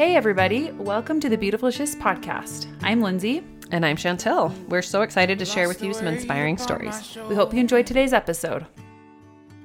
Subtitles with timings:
[0.00, 0.70] Hey, everybody.
[0.70, 2.66] Welcome to the Beautiful Shifts podcast.
[2.80, 3.44] I'm Lindsay.
[3.70, 4.50] And I'm Chantel.
[4.68, 7.18] We're so excited to share with you some inspiring stories.
[7.28, 8.64] We hope you enjoyed today's episode.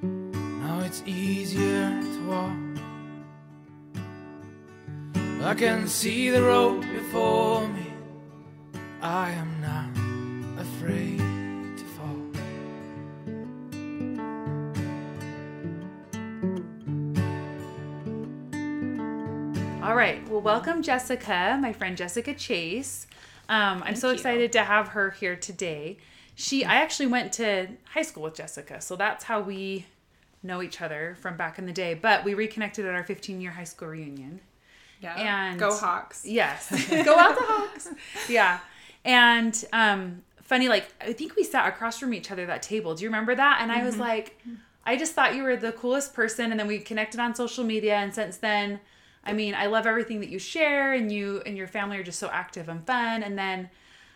[0.02, 2.52] Now it's easier to walk.
[5.42, 7.86] I can see the road before me.
[9.00, 11.25] I am not afraid
[20.12, 20.28] right.
[20.28, 23.06] Well, welcome, Jessica, my friend Jessica Chase.
[23.48, 24.14] Um, I'm so you.
[24.14, 25.98] excited to have her here today.
[26.34, 29.86] She, I actually went to high school with Jessica, so that's how we
[30.42, 31.94] know each other from back in the day.
[31.94, 34.40] But we reconnected at our 15 year high school reunion.
[35.00, 35.50] Yeah.
[35.50, 36.24] And- go Hawks.
[36.24, 36.70] Yes.
[37.04, 37.88] Go out the Hawks.
[38.28, 38.60] Yeah.
[39.04, 42.94] And um funny like I think we sat across from each other that table.
[42.94, 43.58] Do you remember that?
[43.60, 44.40] And I was like
[44.86, 47.96] I just thought you were the coolest person and then we connected on social media
[47.96, 48.80] and since then
[49.26, 52.18] I mean, I love everything that you share and you and your family are just
[52.18, 53.68] so active and fun and then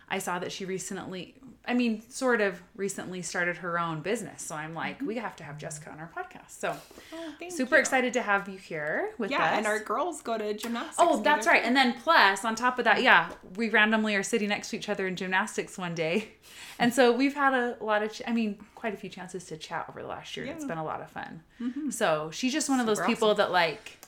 [0.09, 4.41] I saw that she recently I mean, sort of recently started her own business.
[4.41, 6.49] So I'm like, we have to have Jessica on our podcast.
[6.59, 6.75] So
[7.13, 7.79] Oh, super you.
[7.81, 9.57] excited to have you here with Yeah, us.
[9.59, 10.95] and our girls go to gymnastics.
[10.97, 11.59] Oh, that's together.
[11.59, 11.63] right.
[11.67, 14.89] And then plus on top of that, yeah, we randomly are sitting next to each
[14.89, 16.29] other in gymnastics one day.
[16.79, 19.55] And so we've had a lot of, ch- I mean, quite a few chances to
[19.57, 20.47] chat over the last year.
[20.47, 20.69] and It's Yeah.
[20.69, 21.43] been a lot of fun.
[21.61, 21.91] Mm-hmm.
[21.91, 23.99] So she's just one of those people that like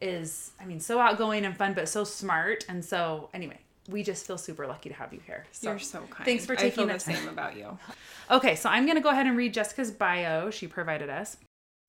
[0.00, 2.64] is, I mean, so outgoing and fun, but so smart.
[2.68, 5.46] And so anyway, we just feel super lucky to have you here.
[5.52, 6.24] So You're so kind.
[6.24, 7.14] Thanks for taking I feel the the time.
[7.16, 7.78] same about you.
[8.30, 11.38] Okay, so I'm going to go ahead and read Jessica's bio she provided us.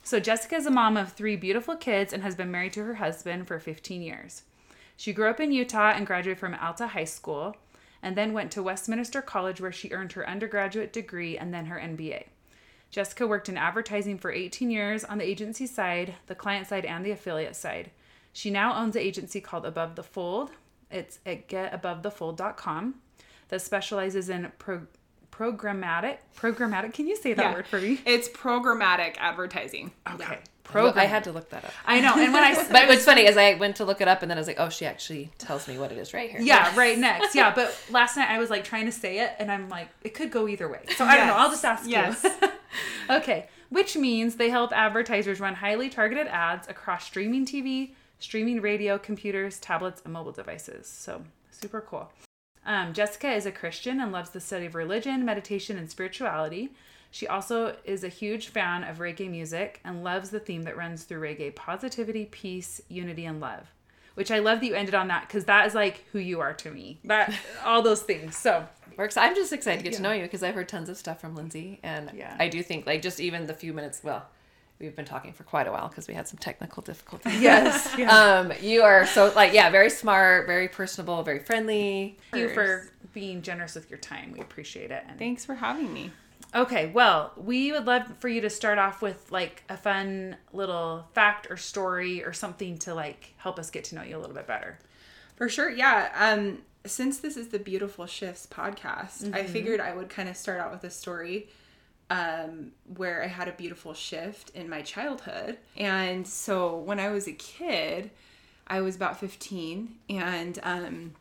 [0.02, 2.94] So, Jessica is a mom of three beautiful kids and has been married to her
[2.94, 4.44] husband for 15 years.
[4.96, 7.56] She grew up in Utah and graduated from Alta High School
[8.02, 11.78] and then went to Westminster College where she earned her undergraduate degree and then her
[11.78, 12.24] MBA.
[12.90, 17.04] Jessica worked in advertising for 18 years on the agency side, the client side, and
[17.04, 17.90] the affiliate side.
[18.32, 20.50] She now owns an agency called Above the Fold.
[20.90, 22.94] It's at getabovethefold.com
[23.48, 24.86] that specializes in pro-
[25.32, 26.18] programmatic.
[26.36, 26.92] Programmatic.
[26.94, 27.54] Can you say that Yeah.
[27.54, 28.00] word for me?
[28.04, 29.92] It's programmatic advertising.
[30.12, 30.38] Okay.
[30.72, 31.72] Well, I had to look that up.
[31.84, 32.14] I know.
[32.14, 34.38] And when I But what's funny is I went to look it up and then
[34.38, 36.40] I was like, oh, she actually tells me what it is right here.
[36.40, 37.34] Yeah, right next.
[37.34, 40.14] Yeah, but last night I was like trying to say it and I'm like, it
[40.14, 40.82] could go either way.
[40.96, 41.34] So I don't know.
[41.34, 42.22] I'll just ask Yes.
[42.22, 42.48] you.
[43.16, 43.48] okay.
[43.70, 49.58] Which means they help advertisers run highly targeted ads across streaming TV, streaming radio, computers,
[49.58, 50.86] tablets, and mobile devices.
[50.86, 52.10] So super cool.
[52.64, 56.70] Um, Jessica is a Christian and loves the study of religion, meditation, and spirituality.
[57.10, 61.02] She also is a huge fan of reggae music and loves the theme that runs
[61.02, 63.66] through reggae positivity, peace, unity, and love.
[64.14, 66.52] Which I love that you ended on that because that is like who you are
[66.54, 67.00] to me.
[67.04, 68.36] That all those things.
[68.36, 68.66] So
[68.96, 69.16] Works.
[69.16, 71.34] I'm just excited to get to know you because I've heard tons of stuff from
[71.34, 71.80] Lindsay.
[71.82, 72.36] And Yeah.
[72.38, 74.26] I do think, like, just even the few minutes, well,
[74.80, 77.40] we've been talking for quite a while because we had some technical difficulties.
[77.40, 82.16] yes, Um, you are so, like, yeah, very smart, very personable, very friendly.
[82.30, 84.32] Thank you for being generous with your time.
[84.32, 85.04] We appreciate it.
[85.08, 86.10] And Thanks for having me.
[86.54, 91.06] Okay, well, we would love for you to start off with like a fun little
[91.14, 94.34] fact or story or something to like help us get to know you a little
[94.34, 94.78] bit better.
[95.36, 95.70] For sure.
[95.70, 96.10] Yeah.
[96.16, 99.52] Um, since this is the Beautiful Shifts podcast, I Mm-hmm.
[99.52, 101.48] figured I would kind of start out with a story
[102.10, 105.58] um, where I had a beautiful shift in my childhood.
[105.76, 108.10] And so when I was a kid,
[108.66, 111.14] I was about 15 and um,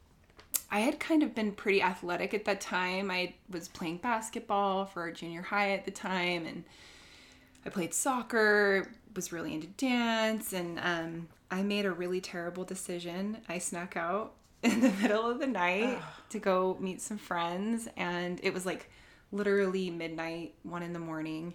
[0.72, 3.10] I had kind of been pretty athletic at that time.
[3.10, 6.64] I was playing basketball for junior high at the time and
[7.66, 13.38] I played soccer, was really into dance, and um, I made a really terrible decision.
[13.50, 14.34] I snuck out
[14.64, 18.90] in the middle of the night to go meet some friends, and it was like
[19.32, 21.54] literally midnight, one in the morning.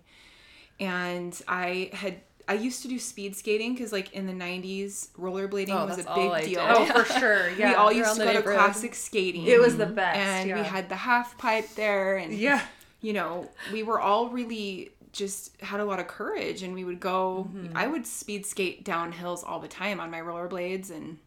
[0.81, 5.71] And I had I used to do speed skating because like in the '90s, rollerblading
[5.71, 6.61] Oh, was a big deal.
[6.63, 7.51] Oh, for sure.
[7.51, 7.71] Yeah.
[7.71, 9.47] we all around used to go to classic skating.
[9.47, 10.19] it was the best.
[10.19, 10.57] and yeah.
[10.61, 12.61] we had the half pipe there, and Yeah.
[13.01, 16.99] you know, we were all really just had a lot of courage and we would
[16.99, 21.19] go I would speed skate down hills all the time on my rollerblades and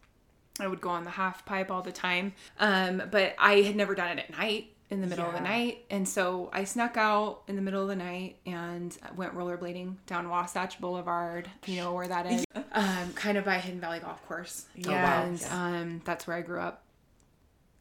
[0.59, 2.33] I would go on the half pipe all the time.
[2.59, 5.85] Um, but I had never done it at night in the middle of the night.
[5.89, 10.29] And so I snuck out in the middle of the night and went rollerblading down
[10.29, 11.49] Wasatch Boulevard.
[11.65, 12.45] You know where that is?
[12.71, 14.65] um, kind of by Hidden Valley Golf Course.
[14.75, 15.23] Yeah.
[15.23, 16.83] And um, that's where I grew up.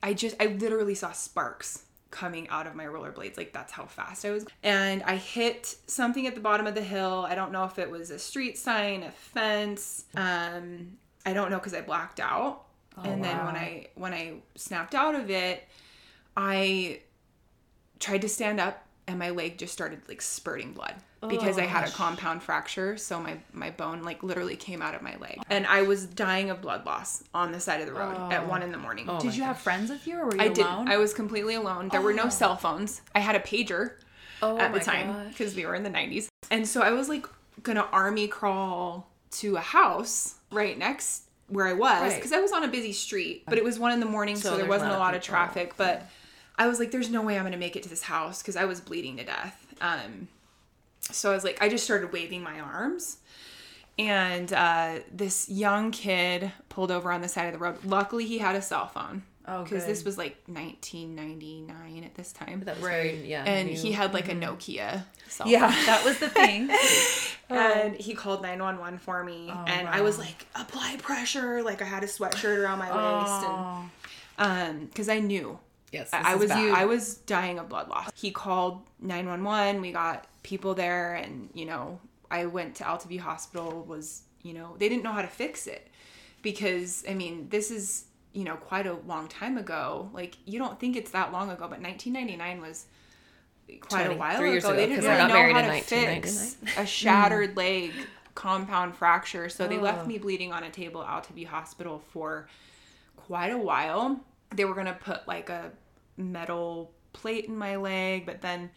[0.03, 3.37] I just, I literally saw sparks coming out of my rollerblades.
[3.37, 4.45] Like that's how fast I was.
[4.63, 7.27] And I hit something at the bottom of the hill.
[7.29, 10.05] I don't know if it was a street sign, a fence.
[10.17, 12.65] Um, I don't know because I blacked out.
[13.05, 15.69] and then when I when I snapped out of it,
[16.37, 17.01] I
[18.01, 20.95] tried to stand up and my leg just started like spurting blood
[21.29, 22.97] because I had a compound fracture.
[22.97, 26.51] So my my bone like literally came out of my leg, and I was dying
[26.51, 29.07] of blood loss on the side of the road at one in the morning.
[29.09, 30.55] Oh Did my you have friends with you or were you I alone?
[30.55, 30.89] didn't.
[30.89, 31.89] I was completely alone.
[31.89, 33.01] There were no cell phones.
[33.15, 33.93] I had a pager
[34.43, 36.29] Oh at the time because we were in the 90s.
[36.51, 37.27] And so I was like
[37.63, 42.15] gonna army crawl to a house right next where I was Right.
[42.17, 44.51] because I was on a busy street, but it was one in the morning, so,
[44.51, 45.33] So there wasn't a lot of people.
[45.35, 45.75] traffic.
[45.77, 46.03] But
[46.59, 48.65] I was like, there's no way I'm gonna make it to this house because I
[48.65, 49.67] was bleeding to death.
[49.81, 50.29] Um,
[51.01, 53.19] so I was like, I just started waving my arms.
[53.99, 57.79] And uh, this young kid pulled over on the side of the road.
[57.85, 59.23] Luckily, he had a cell phone.
[59.49, 63.45] Oh, because this was like 1999 at this time That was very, yeah.
[63.45, 63.77] and new.
[63.77, 65.87] he had like a Nokia cell Yeah, phone.
[65.87, 66.69] that was the thing.
[67.49, 72.03] and he called 911 for me and I was like apply pressure like I had
[72.03, 73.89] a sweatshirt around my waist Oh.
[74.39, 75.61] and um cuz I knew
[75.97, 76.75] yes, I this I is was bad.
[76.75, 78.11] I was dying of blood loss.
[78.15, 82.01] He called 911, we got people there and you know,
[82.31, 85.89] I went to Altaview Hospital was, you know, they didn't know how to fix it
[86.43, 90.11] because I mean, this is you know quite a long time ago.
[90.13, 92.87] Like you don't think it's that long ago, but 1999 was
[93.81, 94.53] quite a while ago.
[94.53, 97.93] ago, They didn't really know how to fix a shattered leg
[98.35, 99.49] compound fracture.
[99.49, 102.47] So they left me bleeding on a table at Altaview Hospital for
[103.17, 104.21] quite a while.
[104.55, 105.73] They were gonna put like a
[106.17, 108.71] metal plate in my leg, but then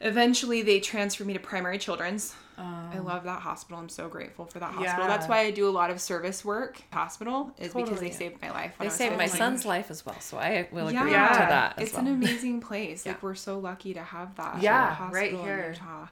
[0.00, 2.34] eventually they transferred me to Primary Children's.
[2.58, 3.78] I um, love that hospital.
[3.78, 5.06] I'm so grateful for that hospital.
[5.06, 6.82] That's why I do a lot of service work.
[6.92, 8.74] Hospital is because they saved my life.
[8.78, 11.92] They saved my son's life as well, so I will agree Yeah, to that it's
[11.94, 12.02] well.
[12.02, 13.04] an amazing place.
[13.06, 13.12] Yeah.
[13.12, 14.62] Like we're so lucky to have that.
[14.62, 15.70] Yeah, hospital right in here.
[15.70, 16.08] Utah.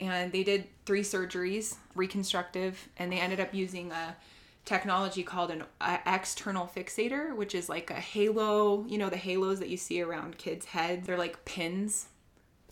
[0.00, 4.16] And they did three surgeries, reconstructive, and they ended up using a
[4.64, 8.84] technology called an a external fixator, which is like a halo.
[8.88, 11.06] You know the halos that you see around kids' heads.
[11.06, 12.06] They're like pins,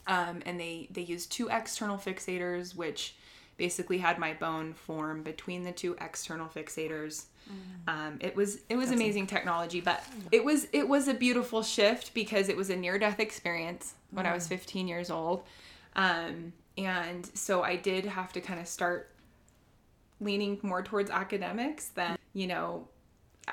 [0.06, 3.14] um, and they they use two external fixators, which
[3.56, 7.24] basically had my bone form between the two external fixators.
[7.88, 12.14] Um, it was it was amazing technology, but it was it was a beautiful shift
[12.14, 15.44] because it was a near death experience when I was 15 years old,
[15.94, 19.11] um, and so I did have to kind of start
[20.22, 22.88] leaning more towards academics than you know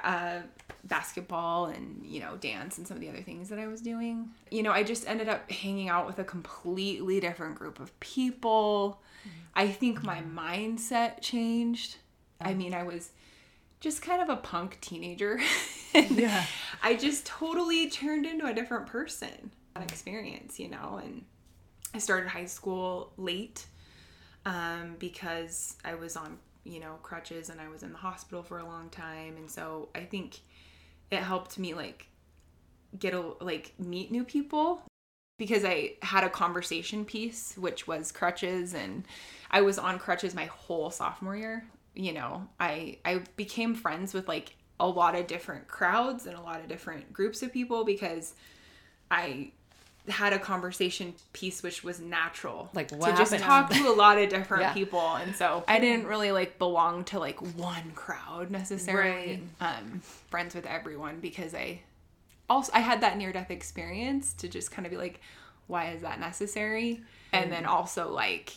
[0.03, 0.39] uh,
[0.83, 4.29] basketball and you know dance and some of the other things that I was doing.
[4.51, 9.01] You know, I just ended up hanging out with a completely different group of people.
[9.53, 11.97] I think my mindset changed.
[12.39, 13.11] I mean, I was
[13.79, 15.39] just kind of a punk teenager.
[16.11, 16.45] Yeah.
[16.83, 19.49] I just totally turned into a different person.
[19.73, 21.25] That experience, you know, and
[21.95, 23.65] I started high school late
[24.45, 28.59] um, because I was on, you know, crutches and I was in the hospital for
[28.59, 29.37] a long time.
[29.37, 30.39] And so I think
[31.11, 32.07] it helped me like
[32.97, 34.81] get a like meet new people
[35.37, 39.05] because I had a conversation piece which was crutches and
[39.51, 41.65] I was on crutches my whole sophomore year.
[41.95, 46.41] You know, I I became friends with like a lot of different crowds and a
[46.41, 48.33] lot of different groups of people because
[49.11, 49.51] I
[50.09, 54.17] had a conversation piece which was natural Like, to what just talk to a lot
[54.17, 54.73] of different Yeah.
[54.73, 60.55] people and so i didn't really like belong to like one crowd necessarily um friends
[60.55, 61.81] with everyone because i
[62.49, 65.21] also i had that near death experience to just kind of be like
[65.67, 67.01] why is that necessary
[67.33, 68.53] and then also like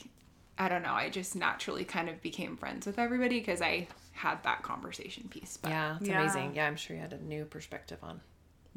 [0.58, 4.42] i don't know i just naturally kind of became friends with everybody because i had
[4.44, 6.20] that conversation piece but Yeah, it's Yeah.
[6.20, 6.54] amazing.
[6.54, 8.20] Yeah, I'm sure you had a new perspective on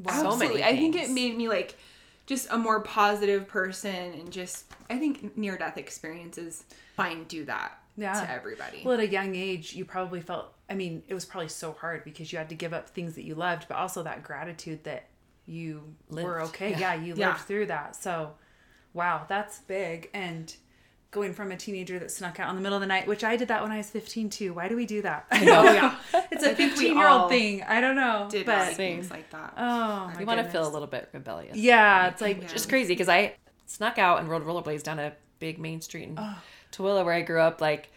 [0.02, 0.60] so Absolutely.
[0.60, 0.64] many.
[0.64, 1.76] I think it made me like
[2.26, 6.64] just a more positive person and just I think near death experiences
[6.96, 8.12] fine do that Yeah.
[8.20, 8.82] to everybody.
[8.84, 12.04] Well, at a young age, you probably felt, I mean, it was probably so hard
[12.04, 15.06] because you had to give up things that you loved, but also that gratitude that
[15.46, 16.54] you were Lived.
[16.54, 16.70] okay.
[16.78, 17.34] Yeah, you lived Yeah.
[17.36, 17.94] through that.
[17.96, 18.34] So,
[18.92, 20.10] wow, that's big.
[20.12, 20.54] And
[21.10, 23.36] going from a teenager that snuck out in the middle of the night, which I
[23.36, 24.54] did that when I was 15 too.
[24.54, 25.26] Why do we do that?
[25.30, 25.96] I know, yeah.
[26.30, 27.62] it's a 15 year old thing.
[27.62, 28.28] I don't know.
[28.30, 29.54] did but, but, things like that.
[29.56, 31.56] oh, oh my you want to feel a little bit rebellious.
[31.56, 32.48] Yeah, it's like, Yeah.
[32.48, 33.34] Just crazy because I
[33.66, 36.16] snuck out and rode rollerblades down a big main street in
[36.72, 37.60] Tooele where I grew up.
[37.60, 37.90] Like,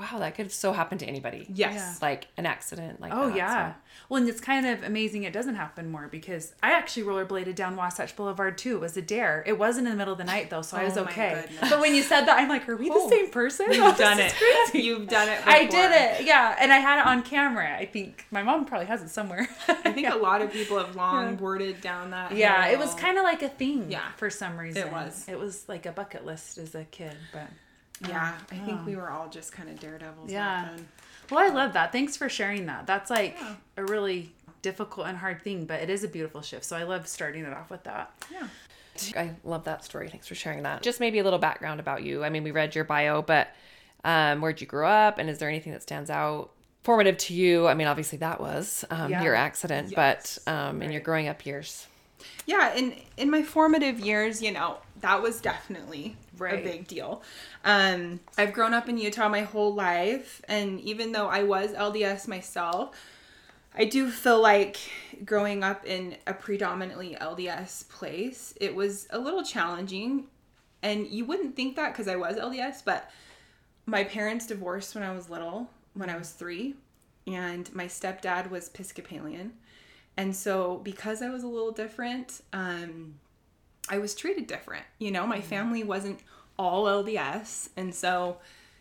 [0.00, 1.46] wow, that could so happen to anybody.
[1.52, 1.74] yes.
[1.74, 1.94] Yeah.
[2.08, 3.00] Like an accident.
[3.00, 3.72] Like Oh that, yeah.
[3.72, 3.78] so-
[4.08, 7.76] Well, and it's kind of amazing it doesn't happen more because I actually rollerbladed down
[7.76, 8.76] Wasatch Boulevard too.
[8.76, 9.44] It was a dare.
[9.46, 11.44] It wasn't in the middle of the night though, so I was Oh my okay.
[11.60, 13.08] But when you said that, I'm like, are we the Oh.
[13.10, 13.66] same person?
[13.72, 14.34] You've done it.
[14.74, 15.46] You've done it.
[15.46, 16.24] I did it.
[16.26, 17.76] Yeah, and I had it on camera.
[17.76, 19.48] I think my mom probably has it somewhere.
[19.68, 22.34] I think a lot of people have long boarded down that.
[22.34, 23.90] yeah, it was kind of like a thing.
[23.90, 24.10] Yeah.
[24.16, 24.86] for some reason.
[24.88, 25.26] It was.
[25.28, 27.48] It was like a bucket list as a kid, but.
[28.08, 30.62] Yeah, I think we were all just kind of daredevils Yeah.
[30.62, 30.88] back then.
[31.30, 31.92] Well, I love that.
[31.92, 32.86] Thanks for sharing that.
[32.86, 33.36] That's like
[33.76, 36.64] a really difficult and hard thing, but it is a beautiful shift.
[36.64, 38.12] So I love starting it off with that.
[38.32, 38.48] Yeah.
[39.16, 40.08] I love that story.
[40.08, 40.82] Thanks for sharing that.
[40.82, 42.24] Just maybe a little background about you.
[42.24, 43.48] I mean, we read your bio, but
[44.04, 46.50] um, where'd you grow up, and is there anything that stands out
[46.82, 47.66] formative to you?
[47.68, 49.22] I mean, obviously that was um, Yeah.
[49.22, 51.86] your accident, but um, in your growing up years.
[52.44, 56.60] yeah in in my formative years you know that was definitely Right.
[56.60, 57.22] a big deal.
[57.64, 62.26] Um i've grown up in utah my whole life and even though i was lds
[62.26, 62.96] myself
[63.74, 64.78] i do feel like
[65.24, 70.26] growing up in a predominantly lds place it was a little challenging.
[70.82, 73.10] And you wouldn't think that because i was lds but
[73.86, 76.74] my parents divorced when i was little when i was three
[77.26, 79.52] and my stepdad was episcopalian.
[80.16, 83.14] And so because I was a little different, um,
[83.90, 84.84] I was treated different.
[84.98, 86.20] You know, my family wasn't
[86.56, 88.38] all LDS, and so,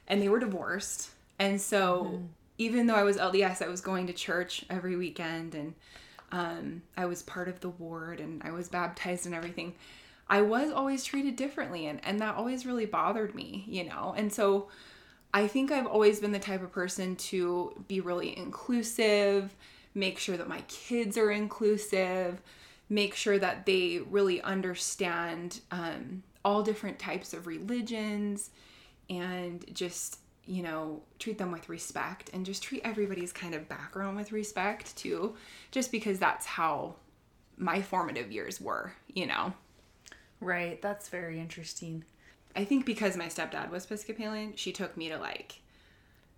[0.07, 2.21] and they were divorced, and so
[2.57, 5.73] even though I was LDS, I was going to church every weekend, and
[6.31, 9.73] um, I was part of the ward, and I was baptized and everything.
[10.29, 13.65] I was always treated differently, and and that always really bothered me.
[13.67, 14.69] You know, and so.
[15.31, 19.55] I think I've always been the type of person to be really inclusive,
[19.93, 22.41] make sure that my kids are inclusive,
[22.89, 28.49] make sure that they really understand um, all different types of religions,
[29.09, 34.15] and just, you know, treat them with respect and just treat everybody's kind of background
[34.17, 35.35] with respect too,
[35.71, 36.95] just because that's how
[37.57, 39.53] my formative years were, you know.
[40.39, 40.81] Right.
[40.81, 42.05] That's very interesting.
[42.55, 45.61] I think because my stepdad was Episcopalian, she took me to like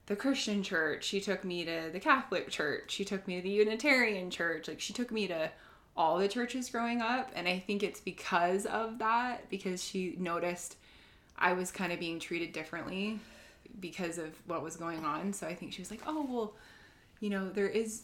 [0.07, 1.03] the Christian church.
[1.03, 2.91] She took me to the Catholic church.
[2.91, 4.67] She took me to the Unitarian church.
[4.67, 5.51] Like she took me to
[5.97, 7.31] all the churches growing up.
[7.35, 10.77] And I think it's because of that, because she noticed
[11.37, 13.19] I was kind of being treated differently
[13.79, 15.33] because of what was going on.
[15.33, 16.53] So I think she was like, oh, well,
[17.19, 18.03] you know, there is.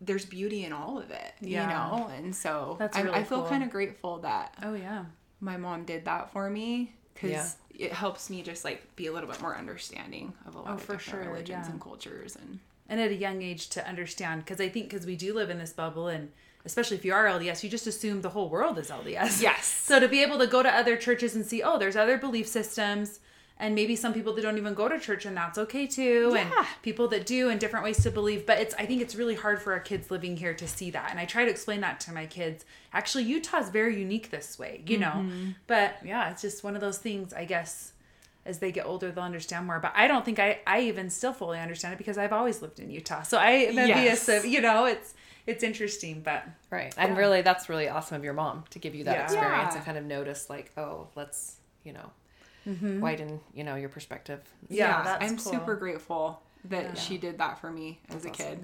[0.00, 1.62] There's beauty in all of it, Yeah.
[1.62, 1.68] you
[1.98, 3.48] know, and so That's I, really I feel cool.
[3.48, 5.06] kind of grateful that Oh yeah.
[5.40, 7.86] my mom did that for me because Yeah.
[7.86, 10.70] it helps me just like be a little bit more understanding of a oh, lot
[10.70, 11.72] Oh, of for different sure, religions yeah.
[11.72, 15.16] and cultures and and at a young age to understand because i think because we
[15.16, 16.30] do live in this bubble and
[16.64, 19.64] especially if you are lds you just assume the whole world is lds Yes.
[19.88, 22.46] so to be able to go to other churches and see oh there's other belief
[22.46, 23.20] systems
[23.60, 26.48] and maybe some people that don't even go to church and that's okay too and
[26.82, 28.46] people that do and different ways to believe.
[28.46, 31.10] But it's i think it's really hard for our kids living here to see that.
[31.10, 32.64] And i try to explain that to my kids.
[32.92, 35.06] Actually utah's very unique this way you know?
[35.16, 35.50] Mm-hmm.
[35.66, 37.92] But yeah it's just one of those things i guess
[38.46, 39.80] as they get older they'll understand more.
[39.80, 42.78] But i don't think i i even still fully understand it because i've always lived
[42.78, 43.22] in utah.
[43.22, 44.44] So i am envious Yes.
[44.44, 45.14] of you know it's
[45.48, 46.94] it's interesting but Right.
[46.98, 49.24] And really, that's really awesome of your mom to give you that Yeah.
[49.24, 49.76] experience Yeah.
[49.76, 52.10] and kind of notice, like, oh, let's, you know,
[53.00, 54.40] widen, you know, your perspective.
[54.68, 55.52] Yeah, that's i'm cool.
[55.52, 58.58] super grateful that she did that for me as a kid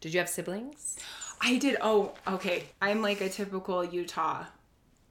[0.00, 0.96] Did you have siblings?
[1.42, 4.44] i did oh okay i'm like a typical utah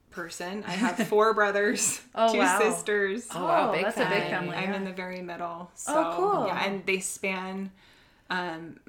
[0.09, 2.59] person i have four brothers Oh, two wow.
[2.59, 4.29] sisters Oh, wow, Oh, big that's a big family.
[4.31, 4.55] family.
[4.57, 4.75] I'm yeah.
[4.77, 5.69] in the very middle.
[5.75, 6.47] So, Oh, cool.
[6.47, 7.71] Yeah, and they span
[8.31, 8.79] um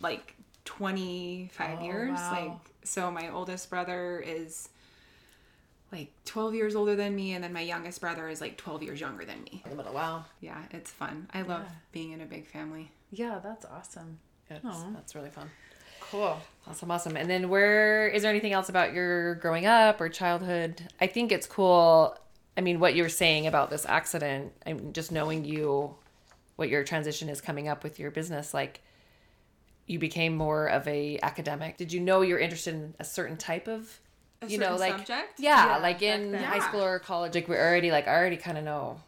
[0.00, 0.34] like
[0.66, 2.18] 25 Oh, years.
[2.18, 2.30] wow.
[2.32, 4.68] Like so my oldest brother is
[5.92, 9.00] like 12 years older than me and then my youngest brother is like 12 years
[9.00, 9.62] younger than me.
[9.64, 9.94] In the middle.
[9.94, 10.24] Wow.
[10.40, 11.28] Yeah, it's fun.
[11.32, 11.70] I love Yeah.
[11.92, 12.90] being in a big family.
[13.10, 14.18] yeah that's awesome.
[14.50, 14.90] Aw.
[14.94, 15.50] That's really fun.
[16.00, 17.16] cool Awesome, awesome.
[17.16, 20.82] And then where is there anything else about your growing up or childhood?
[21.00, 22.16] I think it's cool.
[22.56, 25.94] I mean, what you're saying about this accident, mean, just knowing you,
[26.56, 28.80] what your transition is coming up with your business, like
[29.86, 31.76] you became more of a academic.
[31.76, 34.00] Did you know you're interested in a certain type of,
[34.42, 35.40] A you know, like subject?
[35.40, 36.44] yeah, Yeah, like in then.
[36.44, 39.00] high school or college, like we already like I already kind of know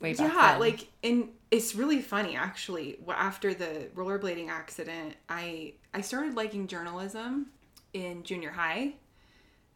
[0.00, 0.60] way back yeah then.
[0.60, 6.66] like and it's really funny actually Well, after the rollerblading accident i i started liking
[6.66, 7.46] journalism
[7.92, 8.94] in junior high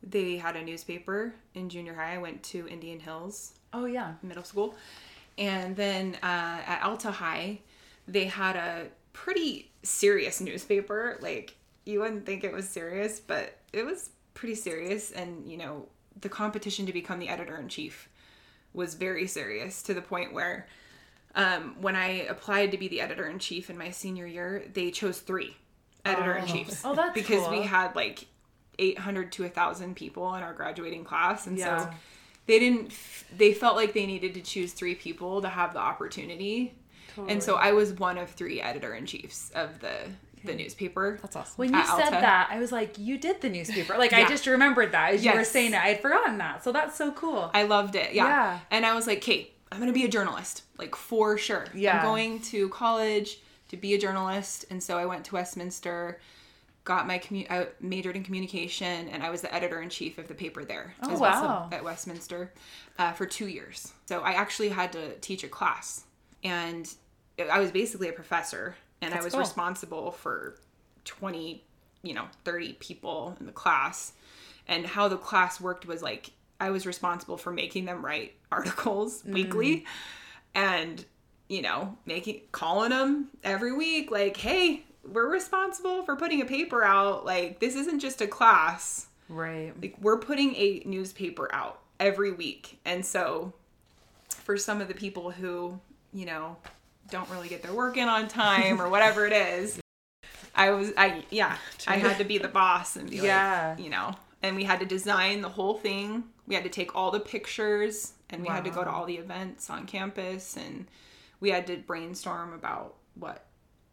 [0.02, 4.44] they had a newspaper in junior high i went to indian hills oh yeah middle
[4.44, 4.74] school
[5.38, 7.58] and then uh, at alta high
[8.08, 13.84] they had a pretty serious newspaper like you wouldn't think it was serious but it
[13.84, 15.86] was pretty serious and you know
[16.20, 18.08] the competition to become the editor-in-chief
[18.72, 20.66] was very serious to the point where
[21.34, 24.90] um, when I applied to be the editor in chief in my senior year, they
[24.90, 25.56] chose three
[26.04, 26.82] editor in chiefs.
[26.84, 28.26] Oh, that's because we had like
[28.78, 31.46] 800 to 1,000 people in our graduating class.
[31.46, 31.90] And Yeah.
[31.90, 31.96] so
[32.46, 32.92] they didn't,
[33.36, 36.74] they felt like they needed to choose three people to have the opportunity.
[37.28, 39.94] And so I was one of three editor in chiefs of the,
[40.44, 41.18] the newspaper.
[41.20, 41.54] that's awesome.
[41.56, 42.10] when you said Alta.
[42.12, 45.34] that i was like you did the newspaper like i just remembered that as you
[45.34, 48.14] were saying it i had forgotten that so that's so cool I loved it.
[48.14, 48.26] Yeah.
[48.26, 48.58] Yeah.
[48.70, 51.66] And I was like, Kate, I'm going to be a journalist, like for sure.
[51.74, 51.98] Yeah.
[51.98, 54.64] I'm going to college to be a journalist.
[54.70, 56.20] And so I went to Westminster,
[56.84, 60.26] got my commu- I majored in communication, and I was the editor in chief of
[60.28, 60.94] the paper there.
[61.02, 61.68] Oh, as wow.
[61.70, 62.52] at Westminster
[62.98, 63.92] uh, for two years.
[64.06, 66.04] So I actually had to teach a class,
[66.42, 66.92] and
[67.50, 69.40] I was basically a professor, and I was cool.
[69.40, 70.56] responsible for
[71.04, 71.64] twenty,
[72.02, 74.12] you know, thirty people in the class,
[74.68, 76.30] and how the class worked was like
[76.60, 79.32] I was responsible for making them write articles mm-hmm.
[79.32, 79.86] weekly,
[80.54, 81.04] and
[81.48, 86.84] you know, making calling them every week like, hey, we're responsible for putting a paper
[86.84, 87.24] out.
[87.24, 89.72] Like this isn't just a class Right.
[89.80, 93.52] like we're putting a newspaper out every week and so
[94.28, 95.78] for some of the people who
[96.12, 96.56] you know
[97.10, 99.80] don't really get their work in on time or whatever it is
[100.54, 103.74] i was i yeah i had to be the boss and be Yeah.
[103.76, 106.94] like you know and we had to design the whole thing we had to take
[106.96, 110.86] all the pictures and we had to go to all the events on campus and
[111.40, 113.46] we had to brainstorm about what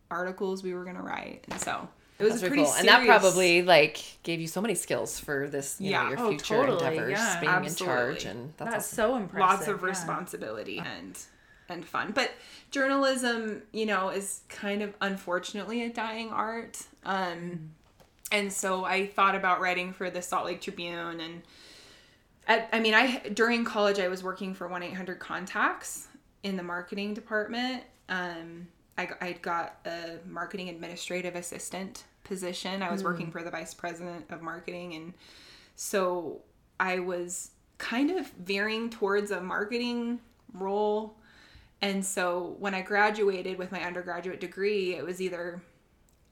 [0.09, 1.87] articles we were going to write and so
[2.19, 2.73] it was That's pretty pretty cool.
[2.79, 6.09] And that probably like gave you so many skills for this, you know, Yeah.
[6.09, 7.39] your Oh, future totally, endeavors, yeah.
[7.39, 8.29] being in charge, Absolutely.
[8.41, 8.95] and that's, That's awesome.
[8.95, 9.39] so impressive.
[9.59, 9.85] lots of yeah.
[9.87, 11.19] responsibility and
[11.69, 12.11] and fun.
[12.13, 12.31] But
[12.71, 16.81] journalism you know is kind of unfortunately a dying art.
[17.05, 17.71] Um
[18.29, 21.41] and so i thought about writing for the salt lake tribune and
[22.45, 26.09] at, i mean i during college i was working for 1-800 contacts
[26.43, 27.83] in the marketing department.
[28.09, 32.83] Um i, I got a marketing administrative assistant position.
[32.83, 34.93] I was working for the vice president of marketing.
[34.95, 35.13] And
[35.75, 36.41] so
[36.79, 40.19] I was kind of veering towards a marketing
[40.53, 41.15] role.
[41.81, 45.61] And so when I graduated with my undergraduate degree, it was either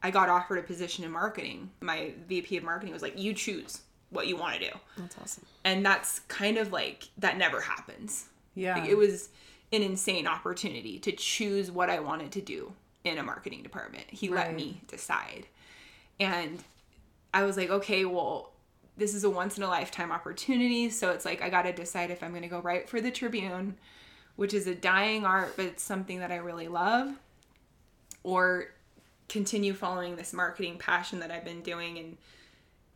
[0.01, 1.71] I got offered a position in marketing.
[1.81, 4.71] My VP of marketing was like, you choose what you want to do.
[4.97, 5.45] That's awesome.
[5.63, 8.25] And that's kind of like, that never happens.
[8.53, 8.77] Yeah.
[8.77, 9.29] Like, it was
[9.71, 12.73] an insane opportunity to choose what I wanted to do
[13.03, 14.05] in a marketing department.
[14.09, 15.47] He let me decide.
[16.19, 16.63] And
[17.33, 18.51] I was like, okay, well,
[18.97, 20.89] this is a once in a lifetime opportunity.
[20.89, 23.11] So it's like, I got to decide if I'm going to go write for the
[23.11, 23.75] Tribune,
[24.35, 27.13] which is a dying art, but it's something that I really love,
[28.23, 28.67] or
[29.29, 32.17] continue following this marketing passion that I've been doing and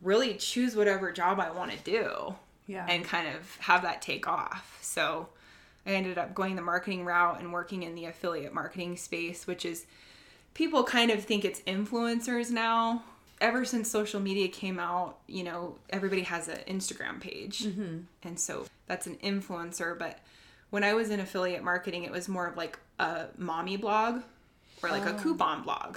[0.02, 2.34] really choose whatever job I want to do
[2.66, 2.86] Yeah.
[2.88, 4.78] and kind of have that take off.
[4.80, 5.28] So
[5.86, 9.64] I ended up going the marketing route and working in the affiliate marketing space, which
[9.64, 9.86] is
[10.54, 13.02] people kind of think it's influencers now.
[13.40, 17.64] Ever since social media came out, you know, everybody has an Instagram page.
[17.64, 17.98] Mm-hmm.
[18.22, 19.98] And so that's an influencer.
[19.98, 20.18] But
[20.70, 24.22] when I was in affiliate marketing, it was more of like a mommy blog
[24.82, 25.96] or like a coupon blog.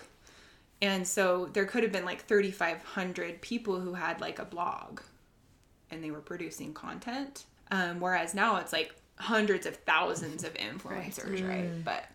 [0.82, 5.00] And so there could have been like 3,500 people who had like a blog
[5.90, 7.46] and they were producing content.
[7.72, 11.70] Um, whereas now it's like hundreds of thousands of influencers, right?
[11.86, 12.06] But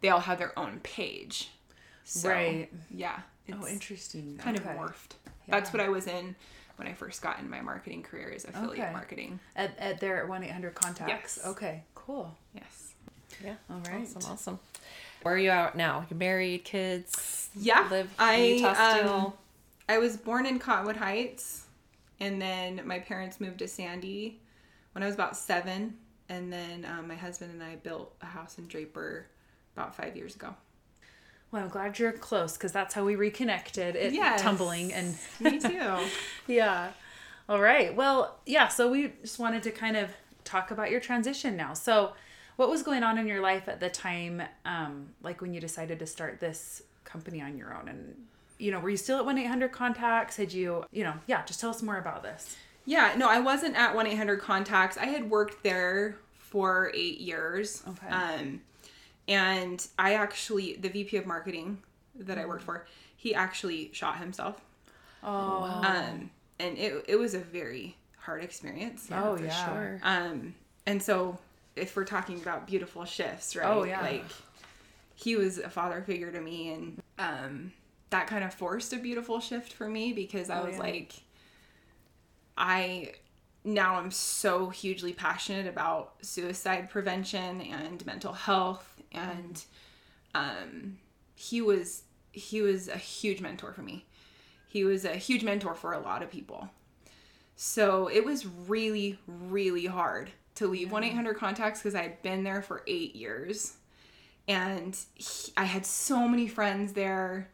[0.00, 1.50] they all have their own page.
[2.04, 2.68] So, Right.
[2.90, 3.18] Yeah.
[3.52, 4.38] oh, interesting.
[4.38, 4.70] kind Okay.
[4.70, 5.16] of morphed.
[5.48, 6.36] That's what I was in
[6.78, 8.92] when I first got in my marketing career is affiliate Okay.
[8.92, 9.40] marketing.
[9.56, 11.38] At, at their 1 800 contacts.
[11.42, 11.46] Yes.
[11.46, 12.36] Okay, cool.
[12.54, 12.94] Yes.
[13.44, 13.54] Yeah.
[13.70, 14.02] All right.
[14.02, 14.32] Awesome.
[14.32, 14.58] Awesome.
[15.22, 16.06] Where are you out now?
[16.08, 17.50] You're married, kids.
[17.54, 17.86] Yeah.
[17.90, 19.32] Live in I, Utah um.
[19.88, 21.64] I was born in Cottonwood Heights,
[22.20, 24.40] and then my parents moved to Sandy
[24.92, 25.96] when I was about seven.
[26.28, 29.26] And then um, my husband and I built a house in Draper
[29.74, 30.54] about five years ago.
[31.50, 33.96] Well, I'm glad you're close because that's how we reconnected.
[33.96, 34.42] It Yes.
[34.42, 35.96] tumbling and Me too.
[36.46, 36.90] yeah.
[37.48, 37.94] All right.
[37.94, 38.68] Well, yeah.
[38.68, 40.10] So we just wanted to kind of
[40.44, 41.72] talk about your transition now.
[41.74, 42.12] So,
[42.56, 45.98] what was going on in your life at the time, um, like when you decided
[46.00, 47.88] to start this company on your own?
[47.88, 48.14] And
[48.58, 50.36] you know, were you still at one eight hundred contacts?
[50.36, 51.44] Had you, you know, yeah.
[51.44, 52.56] Just tell us more about this.
[52.84, 54.96] yeah, no, I wasn't at 1 800 Contacts.
[54.98, 57.82] I had worked there for eight years.
[57.86, 58.08] Okay.
[58.08, 58.60] Um,
[59.28, 61.78] and I actually, the VP of marketing
[62.18, 62.86] that I worked for,
[63.16, 64.60] he actually shot himself.
[65.22, 69.08] Oh, Um, and it, it was a very hard experience.
[69.12, 69.64] oh for yeah.
[69.66, 70.00] sure.
[70.02, 70.54] Um,
[70.86, 71.38] and so
[71.76, 73.66] if we're talking about beautiful shifts, right?
[73.68, 74.00] Oh, yeah.
[74.00, 74.24] Like
[75.14, 77.72] he was a father figure to me and um
[78.10, 80.80] that kind of forced a beautiful shift for me because I Oh, was yeah.
[80.82, 81.12] like
[82.56, 83.12] I
[83.64, 89.64] now I'm so hugely passionate about suicide prevention and mental health and
[90.34, 90.98] um
[91.34, 94.06] he was he was a huge mentor for me.
[94.68, 96.68] He was a huge mentor for a lot of people.
[97.56, 102.44] So it was really, really hard to leave 1 800 contacts because I had been
[102.44, 103.76] there for eight years.
[104.46, 107.50] And he, I had so many friends there.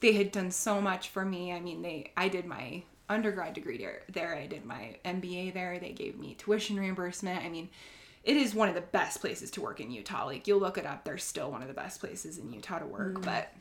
[0.00, 1.52] They had done so much for me.
[1.52, 4.02] I mean, they I did my undergrad degree there.
[4.12, 4.34] there.
[4.34, 5.78] I did my MBA there.
[5.78, 7.44] They gave me tuition reimbursement.
[7.44, 7.68] I mean,
[8.24, 10.26] it is one of the best places to work in Utah.
[10.26, 11.04] Like, you'll look it up.
[11.04, 13.22] They're still one of the best places in Utah to work.
[13.22, 13.52] But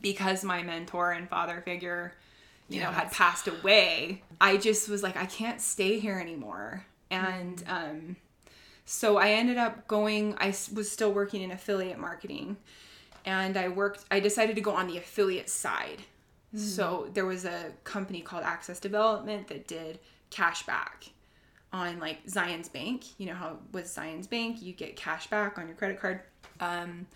[0.00, 2.12] because my mentor and father figure
[2.68, 6.84] you know, had passed away, I just was like, I can't stay here anymore.
[7.10, 8.16] And um,
[8.84, 12.56] so I ended up going, I was still working in affiliate marketing.
[13.24, 16.02] And I worked, I decided to go on the affiliate side.
[16.54, 19.98] So there was a company called Access Development that did
[20.30, 21.10] cash back
[21.72, 23.04] on like Zions Bank.
[23.18, 26.20] You know how with Zions Bank you get cash back on your credit card.
[26.60, 27.06] Um,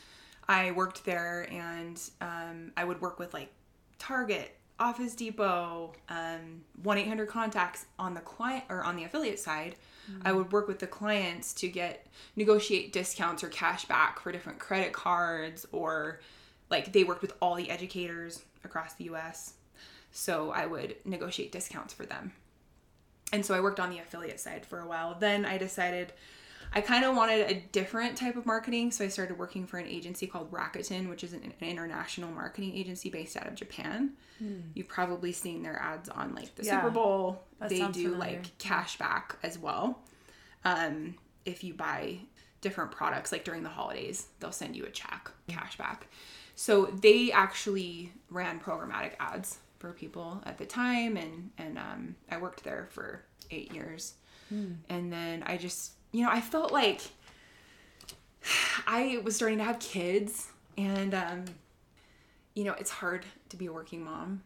[0.48, 3.52] I worked there and um, I would work with like
[3.98, 9.76] Target, Office Depot, um, 1 800 contacts on the client or on the affiliate side.
[10.24, 14.58] I would work with the clients to get negotiate discounts or cash back for different
[14.58, 16.20] credit cards or
[16.68, 19.54] like they worked with all the educators across the US.
[20.12, 22.32] So I would negotiate discounts for them
[23.32, 25.16] and so I worked on the affiliate side for a while.
[25.18, 26.12] Then I decided
[26.72, 29.86] I kind of wanted a different type of marketing, so I started working for an
[29.86, 34.10] agency called Rakuten, which is an, international marketing agency based out of Japan.
[34.74, 36.68] You've probably seen their ads on like the Hmm.
[36.68, 36.80] Yeah.
[36.80, 37.42] Super Bowl.
[37.58, 38.16] That they do familiar.
[38.18, 40.00] like cash back as well.
[40.64, 42.18] Um, if you buy
[42.60, 46.06] different products, like during the holidays, they'll send you a check, cash back.
[46.60, 52.36] So they actually ran programmatic ads for people at the time, and and um, I
[52.36, 54.12] worked there for eight years,
[54.90, 57.00] and then I just you know I felt like
[58.86, 61.44] I was starting to have kids, and um,
[62.54, 64.42] you know it's hard to be a working mom,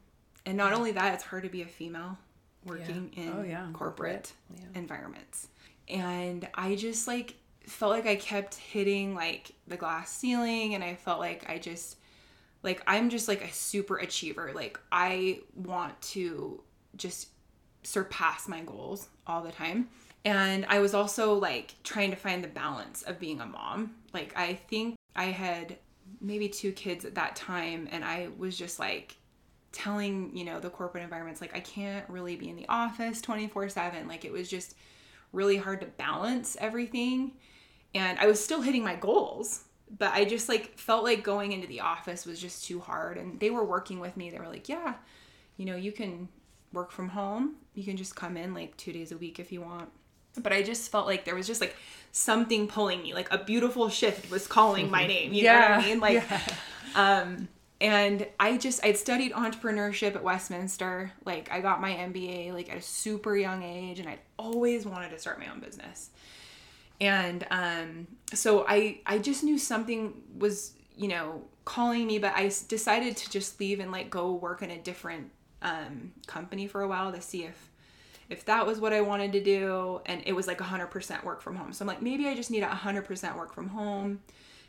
[0.46, 2.16] and not only that, it's hard to be a female
[2.64, 3.66] working in Oh, yeah.
[3.72, 4.32] corporate.
[4.76, 5.48] environments,
[5.88, 7.34] and I just like
[7.66, 11.96] felt like I kept hitting like the glass ceiling, and I felt like I just
[12.64, 14.50] like I'm just like a super achiever.
[14.54, 16.62] Like I want to
[16.96, 17.28] just
[17.84, 19.88] surpass my goals all the time.
[20.24, 23.94] And I was also like trying to find the balance of being a mom.
[24.14, 25.76] Like I think I had
[26.20, 29.16] maybe two kids at that time and I was just like
[29.70, 34.08] telling, you know, the corporate environments like I can't really be in the office 24/7.
[34.08, 34.74] Like it was just
[35.32, 37.32] really hard to balance everything.
[37.94, 41.66] And I was still hitting my goals, but I just like felt like going into
[41.66, 44.30] the office was just too hard and they were working with me.
[44.30, 44.94] They were like, "Yeah,
[45.56, 46.28] you know, you can
[46.72, 47.56] work from home.
[47.74, 49.90] You can just come in like 2 days a week if you want."
[50.36, 51.76] But I just felt like there was just like
[52.12, 55.32] something pulling me, like a beautiful shift was calling my name.
[55.32, 56.00] You know what I Yeah, mean?
[56.00, 56.28] Like
[56.94, 57.48] um
[57.80, 61.12] and I just I'd studied entrepreneurship at Westminster.
[61.24, 65.10] Like I got my MBA like at a super young age and I'd always wanted
[65.10, 66.10] to start my own business.
[67.00, 72.50] And um so I I just knew something was, you know, calling me, but I
[72.68, 75.30] decided to just leave and like go work in a different
[75.62, 77.70] um company for a while to see if
[78.30, 80.00] if that was what I wanted to do.
[80.06, 81.72] And it was like 100% work from home.
[81.72, 84.20] So I'm like maybe I just need a 100% work from home.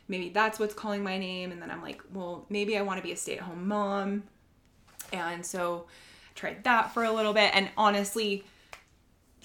[0.08, 1.52] Maybe that's what's calling my name.
[1.52, 4.24] And then i'm like well maybe i want to be a stay-at-home mom.
[5.12, 7.54] And so i tried that for a little bit.
[7.54, 8.44] And honestly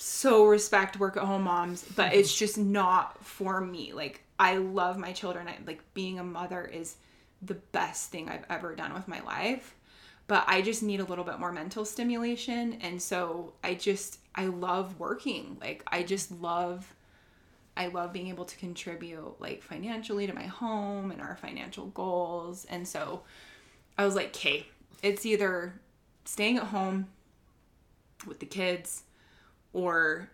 [0.01, 2.19] so respect work at home moms but mm-hmm.
[2.19, 3.93] it's just not for me.
[3.93, 5.47] Like i love my children.
[5.47, 6.95] I, like being a mother is
[7.43, 9.75] the best thing i've ever done with my life
[10.27, 14.45] but i just need a little bit more mental stimulation and so i just i
[14.45, 15.57] love working.
[15.61, 16.91] Like i just love
[17.77, 22.65] I love being able to contribute like financially to my home and our financial goals.
[22.65, 23.21] And so
[23.97, 24.67] I was like, okay,
[25.01, 25.79] it's either
[26.25, 27.07] staying at home
[28.27, 29.03] with the kids
[29.73, 30.29] or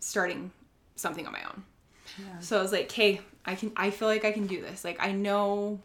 [0.00, 0.50] starting
[0.96, 1.64] something on my own.
[2.40, 4.84] So I was like, okay, I can I feel like I can do this.
[4.84, 5.80] Like I know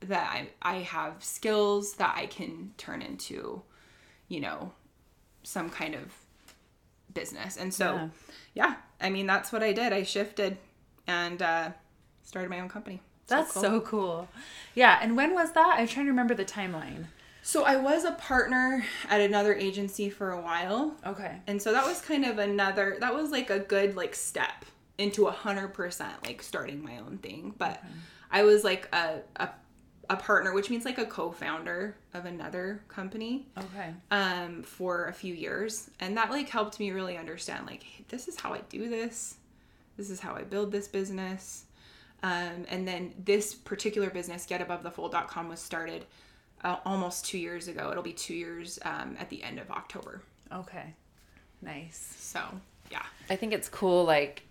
[0.00, 3.62] that I I have skills that I can turn into,
[4.28, 4.72] you know,
[5.42, 6.12] some kind of
[7.12, 7.56] business.
[7.56, 8.08] And so Yeah.
[8.54, 9.92] yeah, I mean that's what I did.
[9.92, 10.58] I shifted
[11.06, 11.70] and uh
[12.22, 13.00] started my own company.
[13.26, 13.62] So That's cool.
[13.62, 14.28] so cool.
[14.74, 14.98] Yeah.
[15.02, 15.76] And when was that?
[15.78, 17.06] I'm trying to remember the timeline.
[17.48, 20.94] So I was a partner at another agency for a while.
[21.06, 21.34] Okay.
[21.46, 24.66] And so that was kind of another that was like a good like step
[24.98, 27.54] into a hundred percent like starting my own thing.
[27.56, 27.82] But
[28.30, 29.48] I was like a, a
[30.10, 33.46] a partner, which means like a co-founder of another company.
[33.56, 33.94] Okay.
[34.10, 38.28] um, for a few years, and that like helped me really understand like hey, this
[38.28, 39.36] is how I do this,
[39.96, 41.64] this is how I build this business,
[42.22, 46.04] um, and then this particular business, GetAboveTheFold.com, was started
[46.64, 47.90] uh, almost two years ago.
[47.90, 50.22] It'll be two years um, at the end of October.
[50.52, 50.94] Okay.
[51.62, 52.16] Nice.
[52.18, 52.40] So
[52.90, 54.44] yeah, I think it's cool, like,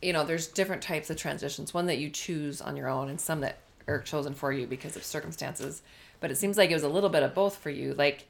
[0.00, 1.74] you know, there's different types of transitions.
[1.74, 4.96] One that you choose on your own, and some that are chosen for you because
[4.96, 5.82] of circumstances.
[6.20, 7.94] But it seems like it was a little bit of both for you.
[7.94, 8.26] Like,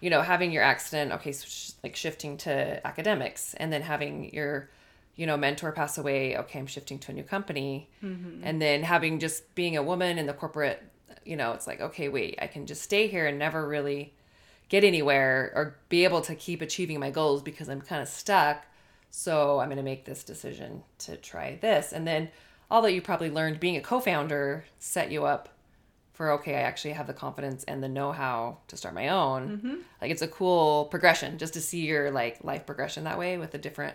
[0.00, 4.32] you know, having your accident, okay, so sh- like shifting to academics, and then having
[4.34, 4.68] your,
[5.14, 6.36] you know, mentor pass away.
[6.36, 7.88] Okay, I'm shifting to a new company,
[8.42, 10.82] and then having just being a woman in the corporate,
[11.24, 14.14] you know, it's like, okay, wait, I can just stay here and never really
[14.68, 18.64] get anywhere or be able to keep achieving my goals because I'm kind of stuck.
[19.10, 21.92] So I'm going to make this decision to try this.
[21.92, 22.30] And then
[22.70, 25.48] all that you probably learned being a co-founder set you up
[26.12, 29.48] for okay, I actually have the confidence and the know-how to start my own.
[29.48, 29.74] Mm-hmm.
[30.00, 33.52] Like it's a cool progression just to see your like life progression that way with
[33.52, 33.94] the different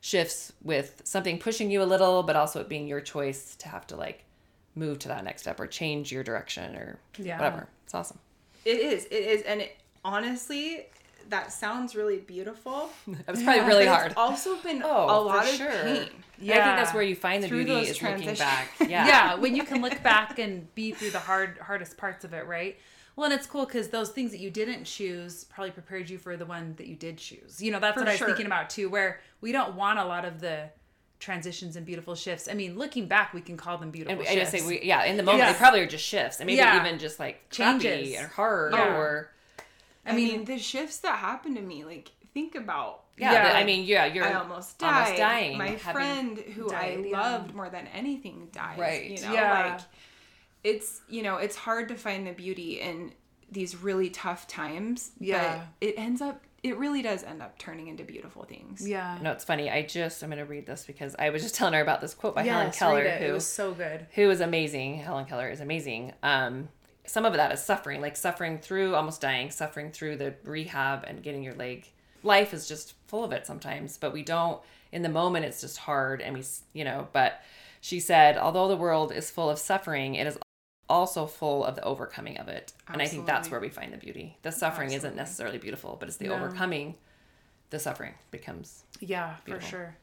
[0.00, 3.86] shifts with something pushing you a little, but also it being your choice to have
[3.88, 4.24] to like
[4.74, 7.36] move to that next step or change your direction or Yeah.
[7.38, 7.68] whatever.
[7.84, 8.18] It's awesome.
[8.64, 9.04] It is.
[9.06, 9.42] It is.
[9.42, 10.86] And it, honestly,
[11.28, 12.90] that sounds really beautiful.
[13.06, 14.06] It was probably really hard.
[14.12, 15.70] It's also been Oh, a lot of sure.
[15.70, 16.08] pain.
[16.40, 18.68] I think that's where you find the Through beauty those is looking back.
[18.80, 19.06] Yeah.
[19.06, 22.46] yeah when you can look back and be through the hard hardest parts of it
[22.46, 22.78] right
[23.16, 26.36] well and it's cool because those things that you didn't choose probably prepared you for
[26.36, 28.70] the one that you did choose you know that's For what i was thinking about
[28.70, 30.70] too where we don't want a lot of the
[31.20, 34.34] transitions and beautiful shifts i mean looking back we can call them beautiful And I
[34.36, 35.52] just shifts say we yeah, in the moment Yeah.
[35.52, 36.38] they probably are just shifts.
[36.40, 36.80] And maybe Yeah.
[36.84, 38.14] even just like Changes.
[38.20, 38.96] or hard Yeah.
[38.96, 39.30] or
[40.06, 43.02] I mean, the shifts that happened to me, like, think about.
[43.18, 43.48] yeah, Yeah.
[43.48, 44.94] the- I mean, yeah, you're I almost died.
[45.02, 45.58] almost dying.
[45.58, 47.20] My friend who died, I yeah.
[47.20, 48.78] loved more than anything dies.
[48.78, 49.04] Right.
[49.10, 49.70] You know, Yeah.
[49.72, 49.80] like
[50.64, 53.12] it's you know, it's hard to find the beauty in
[53.50, 55.10] these really tough times.
[55.18, 55.64] Yeah.
[55.80, 58.86] But it ends up it really does end up turning into beautiful things.
[58.86, 59.70] yeah No, it's funny.
[59.70, 62.34] I just I'm gonna read this because I was just telling her about this quote
[62.34, 63.20] by Helen Keller, read it.
[63.22, 64.96] who it was so good who is amazing.
[64.96, 66.12] Helen Keller is amazing.
[66.22, 66.68] Um,
[67.06, 71.22] some of that is suffering, like suffering through almost dying, suffering through the rehab and
[71.22, 71.86] getting your leg.
[72.22, 74.60] Life is just full of it sometimes, but we don't.
[74.92, 76.42] In the moment, it's just hard, and we,
[76.72, 77.08] you know.
[77.12, 77.40] But
[77.80, 80.38] she said, although the world is full of suffering, it is
[80.88, 83.98] also full of the overcoming of it, and I think that's where we find the
[83.98, 84.36] beauty.
[84.42, 86.34] The suffering isn't necessarily beautiful, but it's the No.
[86.36, 86.96] overcoming.
[87.70, 89.96] The suffering becomes yeah for sure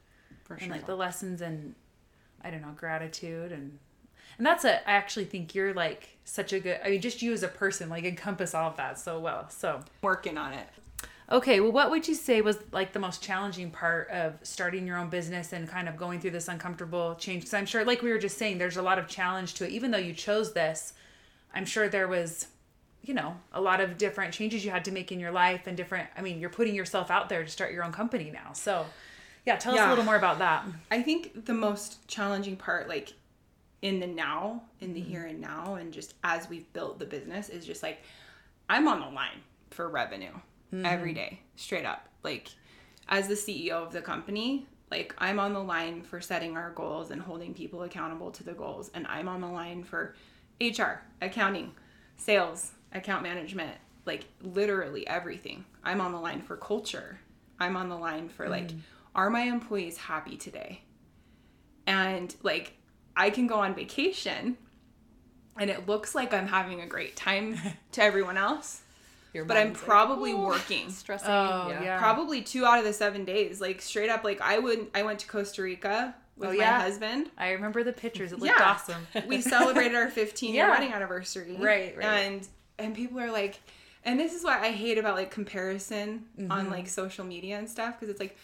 [0.43, 0.71] For and sure.
[0.71, 1.73] like the lessons and
[2.43, 3.79] I don't know gratitude and
[4.37, 7.33] and that's a I actually think you're like such a good I mean just you
[7.33, 10.67] as a person like encompass all of that so well so working on it.
[11.31, 14.97] Okay well what would you say was like the most challenging part of starting your
[14.97, 17.41] own business and kind of going through this uncomfortable change?
[17.41, 19.71] Because I'm sure like we were just saying there's a lot of challenge to it.
[19.71, 20.93] Even though you chose this
[21.53, 22.47] I'm sure there was
[23.01, 25.75] you know a lot of different changes you had to make in your life and
[25.75, 28.53] different I mean you're putting yourself out there to start your own company now.
[28.53, 28.85] So
[29.45, 30.65] yeah tell us a little more about that.
[30.91, 33.13] I think the most challenging part, like
[33.81, 35.09] in the now, in the mm-hmm.
[35.09, 38.01] here and now, and just as we've built the business, is just like
[38.69, 40.31] I'm on the line for revenue
[40.83, 41.17] every mm-hmm.
[41.17, 42.07] day, straight up.
[42.23, 42.49] Like
[43.07, 47.11] as the CEO of the company, like I'm on the line for setting our goals
[47.11, 50.15] and holding people accountable to the goals, and I'm on the line for
[50.61, 51.73] HR, accounting,
[52.17, 55.65] sales, account management, like literally everything.
[55.83, 57.19] I'm on the line for culture.
[57.59, 58.79] I'm on the line for like, mm-hmm.
[59.15, 60.81] are my employees happy today?
[61.87, 62.77] And like,
[63.15, 64.57] I can go on vacation
[65.57, 67.57] and it looks like I'm having a great time
[67.93, 68.81] to everyone else,
[69.35, 70.89] your but I'm mind's like, probably "Oh, working.
[70.89, 71.29] stressing.
[71.29, 71.99] Oh, yeah.
[71.99, 73.61] Probably two out of the seven days.
[73.61, 77.29] Like straight up, like I would I went to Costa Rica with Oh, my husband.
[77.37, 78.31] I remember the pictures.
[78.31, 78.65] It looked Yeah.
[78.71, 79.05] awesome.
[79.27, 81.55] we celebrated our 15 year wedding anniversary.
[81.59, 82.05] Right, right.
[82.05, 82.47] And
[82.79, 83.59] and people are like,
[84.03, 86.51] and this is what I hate about like comparison Mm-hmm.
[86.51, 88.35] on like social media and stuff because it's like.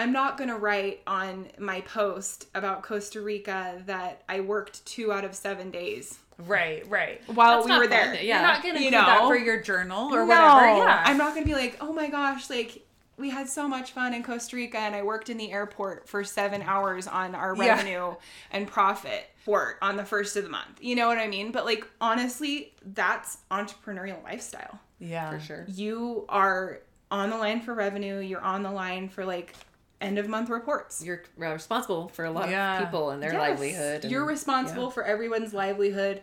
[0.00, 5.24] I'm not gonna write on my post about Costa Rica that I worked two out
[5.24, 7.20] of seven days Right, right.
[7.34, 7.90] while That's we were fun.
[7.90, 8.14] there.
[8.14, 8.38] Yeah.
[8.40, 10.78] You're not gonna You include that for your journal or No, whatever.
[10.88, 11.02] Yeah.
[11.06, 12.86] I'm not gonna be like, oh my gosh, like
[13.18, 16.24] we had so much fun in Costa Rica and I worked in the airport for
[16.24, 17.68] seven hours on our Yeah.
[17.76, 18.14] revenue
[18.50, 20.78] and profit for on the first of the month.
[20.80, 21.52] You know what I mean?
[21.52, 24.78] But like honestly, that's entrepreneurial lifestyle.
[24.98, 25.30] yeah.
[25.30, 25.64] for sure.
[25.68, 26.78] You are
[27.10, 29.54] on the line for revenue, you're on the line for like
[30.00, 31.02] end of month reports.
[31.04, 32.78] You're responsible for a lot Yeah.
[32.78, 33.40] of people and their Yes.
[33.40, 34.02] livelihood.
[34.04, 36.22] and- You're responsible for everyone's livelihood.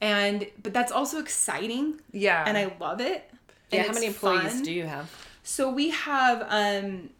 [0.00, 2.44] And but that's also exciting Yeah.
[2.46, 3.30] and I love it.
[3.70, 4.62] Yeah, and how many employees fun.
[4.62, 5.10] do you have?
[5.42, 7.10] So we have um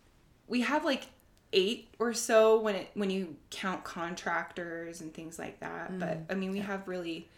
[0.49, 1.07] we have like
[1.53, 5.99] eight or so when it when you count contractors and things like that.
[5.99, 7.29] But I mean we have really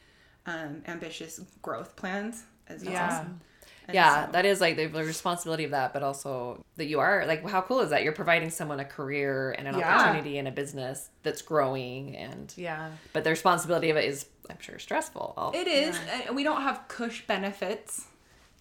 [0.47, 2.93] um ambitious growth plans as well.
[2.95, 3.25] Yeah.
[3.89, 7.25] And yeah, so- that is like the responsibility of that, but also that you are
[7.27, 8.03] like, how cool is that?
[8.03, 9.95] You're providing someone a career and an Yeah.
[9.97, 12.91] opportunity in a business that's growing, and yeah.
[13.13, 15.35] but the responsibility of it is, I'm sure, stressful.
[15.37, 15.99] All- It is.
[16.27, 18.07] and we don't have cush benefits.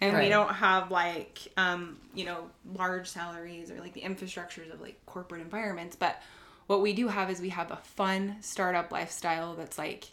[0.01, 4.81] And we don't have like um, you know, large salaries or like the infrastructures of
[4.81, 6.21] like corporate environments, but
[6.67, 10.05] what we do have is we have a fun startup lifestyle that's like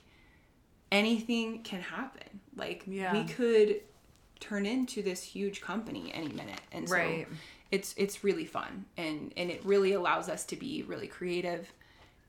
[0.90, 2.40] anything can happen.
[2.56, 3.12] Like Yeah.
[3.12, 3.80] we could
[4.42, 6.60] turn into this huge company any minute.
[6.72, 7.26] And so Right.
[7.70, 11.72] it's it's really fun and and it really allows us to be really creative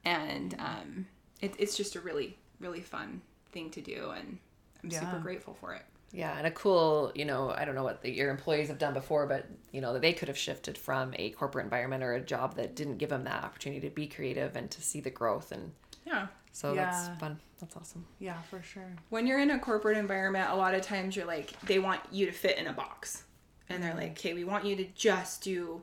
[0.05, 1.05] and um
[1.41, 3.21] it, it's just a really really fun
[3.51, 4.37] thing to do and
[4.83, 5.83] I'm super grateful for it.
[6.11, 8.93] Yeah, and a cool, you know, I don't know what the, your employees have done
[8.93, 12.21] before, but you know that they could have shifted from a corporate environment or a
[12.21, 15.51] job that didn't give them that opportunity to be creative and to see the growth,
[15.51, 15.71] and
[16.05, 16.27] Yeah.
[16.53, 16.85] So Yeah.
[16.85, 17.39] that's fun.
[17.59, 18.05] That's awesome.
[18.19, 18.95] Yeah, for sure.
[19.09, 22.25] When you're in a corporate environment, a lot of times you're like, they want you
[22.25, 23.23] to fit in a box.
[23.69, 25.81] And they're like, okay, we want you to just do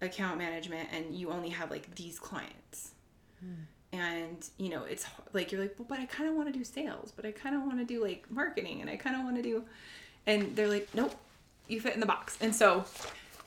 [0.00, 2.92] account management and you only have like these clients.
[3.40, 3.64] Hmm.
[3.92, 6.64] And, you know, it's like, you're like, well, but I kind of want to do
[6.64, 9.36] sales, but I kind of want to do like marketing and I kind of want
[9.36, 9.64] to do,
[10.26, 11.14] and they're like, nope,
[11.68, 12.36] you fit in the box.
[12.40, 12.84] And so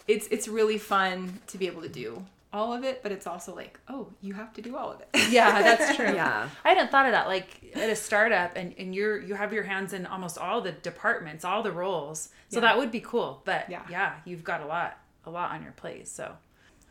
[0.08, 3.56] it's, it's really fun to be able to do all of it, but it's also
[3.56, 5.10] like, oh, you have to do all of it.
[5.30, 6.14] Yeah, that's true.
[6.14, 6.50] Yeah.
[6.66, 7.28] I hadn't thought of that.
[7.28, 10.72] Like at a startup and, and you're you have your hands in almost all the
[10.72, 12.30] departments, all the roles.
[12.50, 12.62] So Yeah.
[12.62, 13.42] that would be cool.
[13.46, 13.84] But Yeah.
[13.90, 16.08] yeah, you've got a lot a lot on your plate.
[16.08, 16.36] So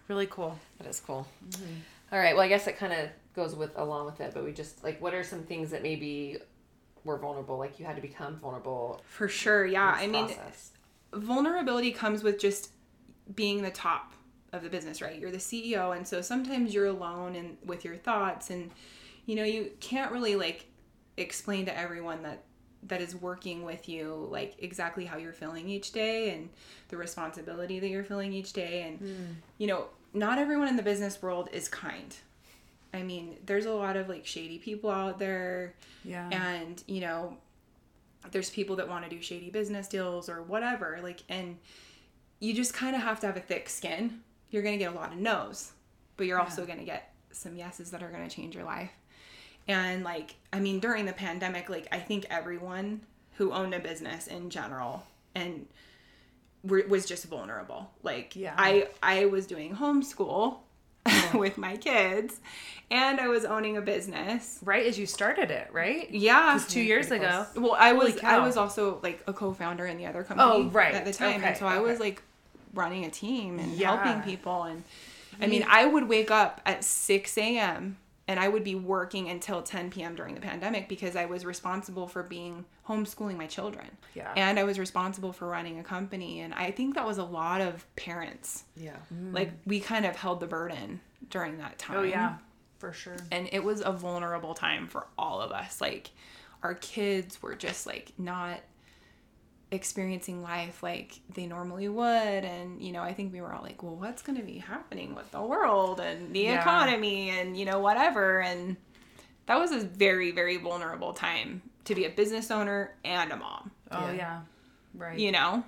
[0.07, 0.57] really cool.
[0.79, 1.27] That is cool.
[1.51, 1.65] Mm-hmm.
[2.13, 2.35] All right.
[2.37, 5.01] Well, I guess it kind of goes with along with it, but we just like,
[5.03, 6.39] what are some things that maybe
[7.05, 7.59] were vulnerable?
[7.59, 9.03] Like you had to become vulnerable.
[9.09, 9.67] For sure.
[9.67, 9.93] Yeah.
[9.97, 12.71] I this mean, vulnerability comes with just
[13.35, 14.13] being the top
[14.53, 15.19] of the business, right?
[15.19, 18.71] You're the CEO, and so sometimes you're alone and with your thoughts, and
[19.27, 20.67] you know you can't really like
[21.17, 22.43] explain to everyone that
[22.85, 26.49] that is working with you like exactly how you're feeling each day and
[26.89, 29.33] the responsibility that you're feeling each day and hmm.
[29.59, 32.17] you know not everyone in the business world is kind
[32.95, 36.29] i mean there's a lot of like shady people out there Yeah.
[36.31, 37.37] and you know
[38.31, 41.59] there's people that want to do shady business deals or whatever like and
[42.41, 44.97] you just kind of have to have a thick skin you're going to get a
[44.97, 45.73] lot of no's
[46.17, 48.91] but you're also going to get some yeses that are going to change your life.
[49.69, 53.03] And like i mean during the pandemic like i think everyone
[53.37, 55.67] who owned a business in general and
[56.65, 57.91] were, was just vulnerable.
[58.03, 58.55] Like Yeah.
[58.59, 60.59] i i was doing homeschool
[61.35, 62.41] with my kids
[62.91, 64.59] and i was owning a business.
[64.63, 66.11] Right as you started it, right?
[66.11, 66.53] yeah.
[66.55, 67.47] 'Cause two years ago.
[67.57, 70.71] well, I was I was also like a co-founder in the other oh, company Oh,
[70.71, 70.95] right.
[70.95, 72.23] at the time, Okay, and so I was like
[72.79, 73.95] running a team and Yeah.
[74.03, 74.63] helping people.
[74.63, 74.85] And
[75.41, 77.99] I mean, I would wake up at six a.m.
[78.27, 80.15] and I would be working until ten p.m.
[80.15, 83.87] during the pandemic because I was responsible for being homeschooling my children.
[84.15, 84.33] Yeah.
[84.37, 87.61] and I was responsible for running a company, and I think that was a lot
[87.61, 88.65] of parents.
[88.77, 88.97] Yeah.
[89.15, 89.33] Mm.
[89.35, 92.37] Like we kind of held the burden during that time Oh yeah,
[92.79, 93.17] for sure.
[93.31, 96.11] and it was a vulnerable time for all of us like
[96.63, 98.61] our kids were just like not
[99.71, 102.05] experiencing life like they normally would
[102.45, 105.15] and you know i think we were all like well what's going to be happening
[105.15, 106.61] with the world and the Yeah.
[106.61, 108.77] economy and you know whatever and
[109.47, 113.71] that was a very very vulnerable time to be a business owner and a mom
[113.91, 114.13] Oh Yeah.
[114.15, 114.41] yeah.
[114.95, 115.19] Right.
[115.19, 115.65] you know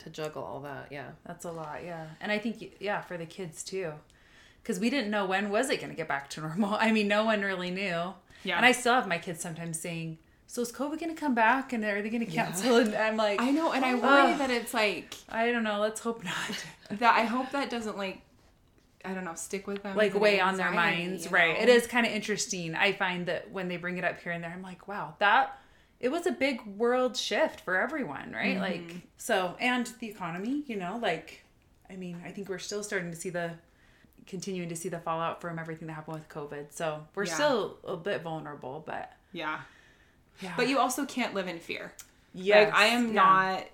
[0.00, 0.88] To juggle all that.
[0.90, 1.10] Yeah.
[1.26, 2.06] That's a lot, yeah.
[2.20, 3.92] And I think yeah, for the kids too.
[4.64, 6.74] Cuz we didn't know when was it going to get back to normal.
[6.74, 8.14] I mean, no one really knew.
[8.44, 8.56] Yeah.
[8.56, 11.72] And I still have my kids sometimes saying, "So is COVID going to come back
[11.72, 14.38] and are they going to cancel?" And I'm like, i know and i worry Ugh.
[14.38, 16.64] that it's like I don't know, let's hope not.
[16.98, 18.22] that i hope that doesn't like
[19.04, 21.54] i don't know stick with them like weigh on their minds, you right?
[21.56, 21.62] know?
[21.62, 22.74] It is kind of interesting.
[22.74, 25.58] I find that when they bring it up here and there, I'm like, wow, that
[26.00, 28.56] it was a big world shift for everyone, right?
[28.56, 28.88] Mm-hmm.
[28.88, 31.44] Like so, and the economy, you know, like
[31.90, 33.52] I mean, I think we're still starting to see the
[34.26, 36.66] continuing to see the fallout from everything that happened with COVID.
[36.70, 37.34] So we're Yeah.
[37.34, 39.60] still a bit vulnerable, but yeah
[40.40, 41.92] yeah, but you also can't live in fear
[42.34, 42.60] Yeah.
[42.60, 43.12] like i am yeah.
[43.14, 43.64] not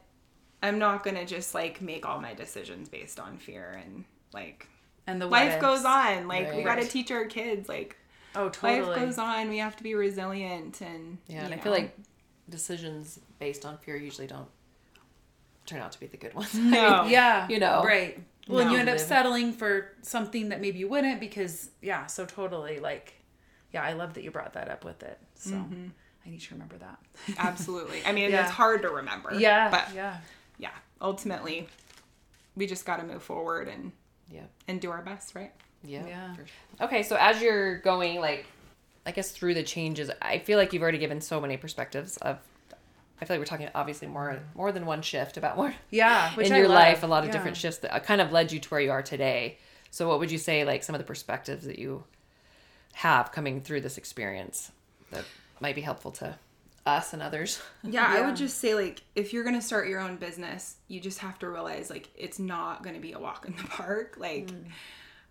[0.62, 4.66] i'm not gonna just like make all my decisions based on fear and like
[5.06, 7.96] and the life what goes on like we gotta teach our kids like
[8.36, 8.82] Oh, totally.
[8.88, 11.44] life goes on we have to be resilient and Yeah.
[11.44, 11.96] And I feel like
[12.50, 14.48] decisions based on fear usually don't
[15.66, 16.52] turn out to be the good ones.
[16.58, 17.84] no Yeah, You know.
[17.84, 18.18] right.
[18.48, 22.26] Well, and you end up settling for something that maybe you wouldn't because, yeah, so
[22.26, 23.14] totally like,
[23.72, 25.18] yeah, I love that you brought that up with it.
[25.36, 25.86] So Mm-hmm.
[26.26, 26.98] I need to remember that.
[27.38, 28.42] absolutely i mean Yeah.
[28.44, 30.18] it's hard to remember Yeah, but yeah,
[30.58, 31.68] yeah ultimately
[32.56, 33.92] we just got to move forward and
[34.30, 34.44] Yeah.
[34.68, 35.52] and do our best right
[35.84, 36.06] Yeah.
[36.06, 36.34] Yeah.
[36.36, 36.44] sure.
[36.80, 38.46] Okay, so as you're going, like,
[39.06, 42.38] I guess through the changes, I feel like you've already given so many perspectives of.
[43.20, 46.32] I feel like we're talking obviously more more than one shift about more yeah.
[46.36, 46.78] Which in I your love.
[46.78, 47.32] life, a lot of Yeah.
[47.32, 49.58] different shifts that uh, kind of led you to where you are today.
[49.90, 52.04] So, what would you say, like, some of the perspectives that you
[52.94, 54.72] have coming through this experience
[55.10, 55.24] that
[55.60, 56.38] might be helpful to
[56.86, 57.60] us and others?
[57.82, 61.18] Yeah, I would just say like if you're gonna start your own business, you just
[61.18, 64.16] have to realize like it's not gonna be a walk in the park.
[64.18, 64.64] Like mm.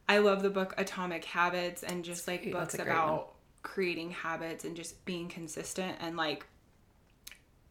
[0.07, 3.27] I love the book Atomic Habits and just like books about one.
[3.63, 6.45] creating habits and just being consistent and like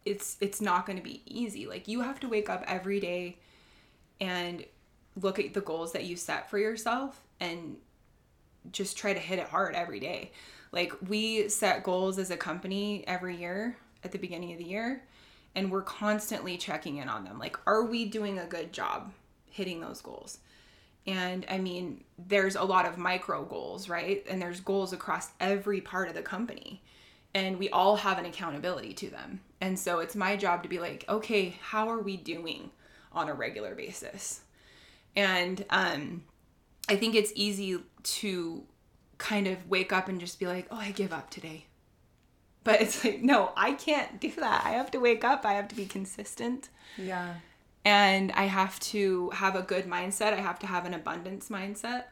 [0.04, 1.66] it's it's not gonna be easy.
[1.66, 3.38] Like you have to wake up every day
[4.20, 4.64] and
[5.20, 7.76] look at the goals that you set for yourself and
[8.70, 10.32] just try to hit it hard every day.
[10.72, 15.04] Like we set goals as a company every year at the beginning of the year
[15.54, 17.38] and we're constantly checking in on them.
[17.38, 19.12] Like, are we doing a good job
[19.50, 20.38] hitting those goals?
[21.06, 24.24] And I mean, there's a lot of micro goals, right?
[24.28, 26.82] And there's goals across every part of the company.
[27.34, 29.40] And we all have an accountability to them.
[29.60, 32.70] And so it's my job to be like, okay, how are we doing
[33.12, 34.42] on a regular basis?
[35.16, 36.24] And um,
[36.88, 38.64] I think it's easy to
[39.18, 41.66] kind of wake up and just be like, oh, I give up today.
[42.64, 44.64] But it's like, no, I can't do that.
[44.64, 47.34] I have to wake up, I have to be consistent Yeah.
[47.84, 50.32] and I have to have a good mindset.
[50.32, 52.04] I have to have an abundance mindset.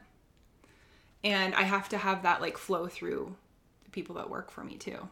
[1.23, 3.35] And I have to have that like flow through
[3.83, 5.07] the people that work for me too.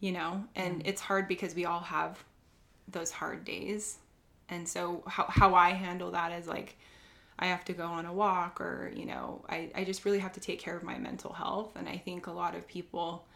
[0.00, 0.86] You know, and mm.
[0.86, 2.24] it's hard because we all have
[2.88, 3.98] those hard days.
[4.48, 6.76] And so how how I handle that is like
[7.38, 10.32] I have to go on a walk or, you know, I, I just really have
[10.34, 11.72] to take care of my mental health.
[11.76, 13.26] And I think a lot of people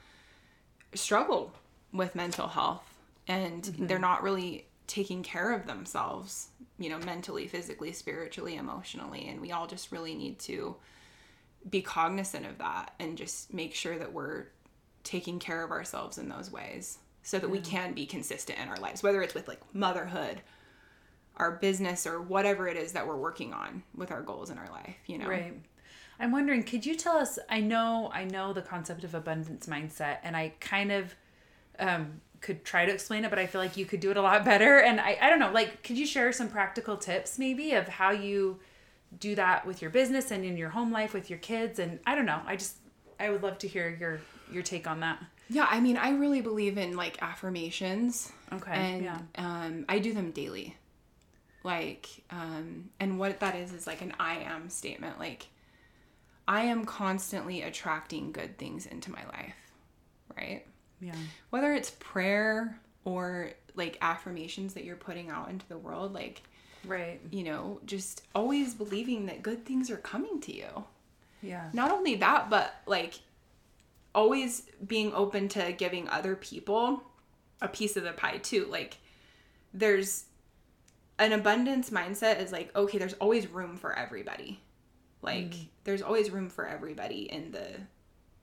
[0.95, 1.53] struggle
[1.93, 2.85] with mental health
[3.27, 3.87] and mm-hmm.
[3.87, 9.27] they're not really taking care of themselves, you know, mentally, physically, spiritually, emotionally.
[9.29, 10.77] And we all just really need to
[11.69, 14.47] be cognizant of that and just make sure that we're
[15.03, 18.77] taking care of ourselves in those ways so that we can be consistent in our
[18.77, 20.41] lives, whether it's with like motherhood,
[21.37, 24.71] our business, or whatever it is that we're working on with our goals in our
[24.71, 25.29] life, you know?
[25.29, 25.55] Right.
[26.19, 27.39] I'm wondering, could you tell us?
[27.51, 31.15] I know, I know the concept of abundance mindset, and I kind of
[31.79, 34.23] um, could try to explain it, but I feel like you could do it a
[34.23, 34.79] lot better.
[34.79, 38.11] And I, I don't know, like, could you share some practical tips maybe of how
[38.13, 38.59] you
[39.19, 41.79] do that with your business and in your home life with your kids?
[41.79, 42.77] And I don't know, I just,
[43.21, 44.21] I would love to hear your
[44.53, 45.23] your take on that.
[45.49, 48.33] Yeah, I mean, I really believe in like affirmations.
[48.53, 49.19] Okay, And yeah.
[49.37, 50.77] um, I do them daily.
[51.67, 55.19] Like, um, and what that is is like an I am statement.
[55.19, 55.49] Like,
[56.47, 59.57] I am constantly attracting good things into my life,
[60.37, 60.65] right?
[61.01, 61.17] Yeah.
[61.51, 66.43] Whether it's prayer or like affirmations that you're putting out into the world, like,
[66.85, 67.21] Right.
[67.33, 70.85] you know, just always believing that good things are coming to you
[71.43, 71.69] Yeah.
[71.73, 73.15] not only that but like
[74.15, 77.03] always being open to giving other people
[77.61, 78.99] a piece of the pie too like
[79.75, 80.26] there's
[81.19, 84.61] an abundance mindset is like okay there's always room for everybody
[85.23, 85.67] like mm.
[85.85, 87.69] there's always room for everybody in the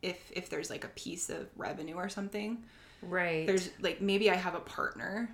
[0.01, 2.63] if if there's like a piece of revenue or something
[3.09, 3.45] Right.
[3.45, 5.29] there's like maybe I have a partner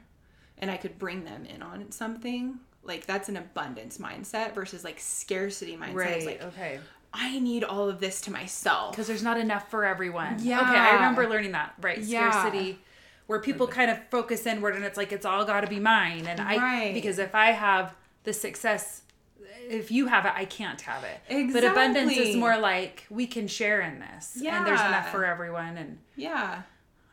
[0.58, 2.60] and I could bring them in on something.
[2.84, 5.96] Like that's an abundance mindset versus like scarcity mindset.
[5.96, 6.18] right.
[6.18, 6.80] It's like okay.
[7.14, 8.92] I need all of this to myself.
[8.92, 10.38] because there's not enough for everyone.
[10.40, 10.62] Yeah.
[10.62, 11.74] Okay, I remember learning that.
[11.82, 12.00] Right.
[12.00, 12.30] Yeah.
[12.32, 12.80] Scarcity,
[13.30, 16.26] where people kind of focus inward and it's like it's all got to be mine,
[16.26, 16.94] and I Right.
[16.96, 19.04] because if I have the success,
[19.70, 21.20] if you have it, I can't have it.
[21.30, 21.62] Exactly.
[21.62, 25.78] But abundance is more like we can share in this, and there's enough for everyone,
[25.78, 26.64] and Yeah.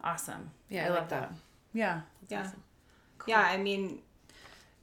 [0.02, 0.52] awesome.
[0.70, 1.28] Yeah, I, I love like that.
[1.28, 1.34] that.
[1.74, 2.00] Yeah.
[2.30, 2.50] Yeah.
[3.26, 4.00] Yeah, I mean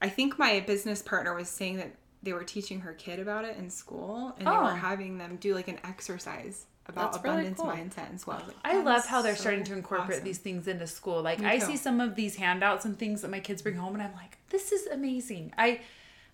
[0.04, 3.58] I think my business partner was saying that they were teaching her kid about it
[3.58, 4.66] in school and they Oh.
[4.66, 7.70] were having them do like an exercise about That's really abundance cool.
[7.70, 8.34] mindset in school.
[8.34, 11.22] I, like, I love how they're so starting to incorporate awesome." these things into school.
[11.22, 11.66] Like Me I too.
[11.66, 14.38] see some of these handouts and things that my kids bring home and I'm like,
[14.50, 15.54] this is amazing.
[15.58, 15.82] I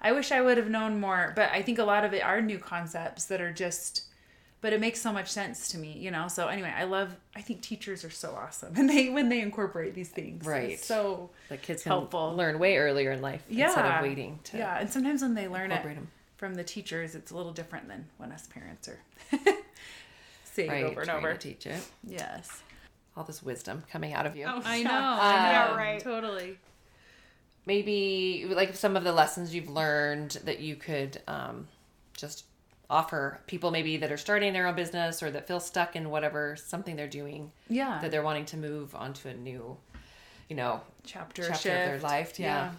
[0.02, 2.42] I wish I would have known more, but I think a lot of it are
[2.42, 4.04] new concepts that are just
[4.62, 6.28] but it makes so much sense to me, you know.
[6.28, 9.94] So anyway, I love I think teachers are so awesome and they when they incorporate
[9.94, 10.46] these things.
[10.46, 10.72] Right.
[10.72, 12.36] It's so the kids can Helpful.
[12.36, 13.68] learn way earlier in life yeah.
[13.68, 16.08] instead of waiting to Yeah, and sometimes when they learn it incorporate 'em.
[16.38, 19.00] from the teachers, it's a little different than when us parents are
[20.68, 21.38] saying right, it over and trying to over.
[21.38, 21.82] teach it.
[22.06, 22.62] Yes.
[23.18, 24.46] All this wisdom coming out of you.
[24.48, 24.84] Oh, I yeah.
[24.84, 24.90] know.
[24.92, 25.76] yeah, I know.
[25.78, 26.00] right.
[26.00, 26.58] Totally.
[27.66, 31.68] maybe like some of the lessons you've learned that you could um,
[32.14, 32.46] just
[32.90, 36.56] offer people maybe that are starting their own business or that feel stuck in whatever
[36.56, 38.00] something they're doing Yeah.
[38.02, 39.78] that they're wanting to move onto a new
[40.50, 41.66] you know chapter, chapter shift.
[41.68, 42.72] of their life yeah,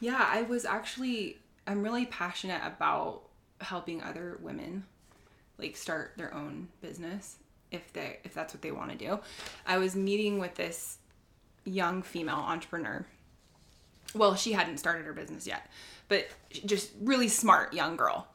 [0.00, 1.38] Yeah, I was actually
[1.68, 3.22] I'm really passionate about
[3.60, 4.84] helping other women
[5.58, 7.36] like start their own business
[7.70, 9.18] if they if that's what they want to do.
[9.66, 10.98] I was meeting with this
[11.64, 13.04] young female entrepreneur.
[14.14, 15.70] Well, she hadn't started her business yet,
[16.08, 16.28] but
[16.64, 18.26] just really smart young girl.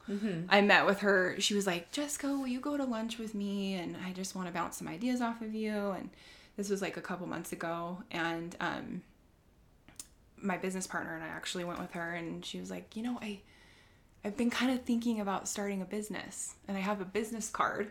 [0.48, 1.34] I met with her.
[1.40, 3.74] She was like, "Jessica, will you go to lunch with me?
[3.74, 6.10] And I just want to bounce some ideas off of you." And
[6.56, 9.02] this was like a couple months ago, and um,
[10.40, 13.18] my business partner and I actually went with her and she was like, "You know,
[13.20, 13.40] I
[14.24, 17.90] I've been kind of thinking about starting a business and I have a business card."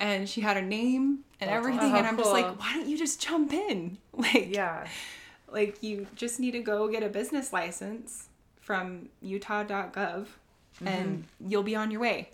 [0.00, 2.96] And she had a name and everything Oh, and I'm just like, "Why don't you
[2.96, 4.86] just jump in?" Like Yeah.
[5.50, 8.28] like you just need to go get a business license
[8.60, 10.26] from utah.gov
[10.84, 12.30] and you'll be on your way.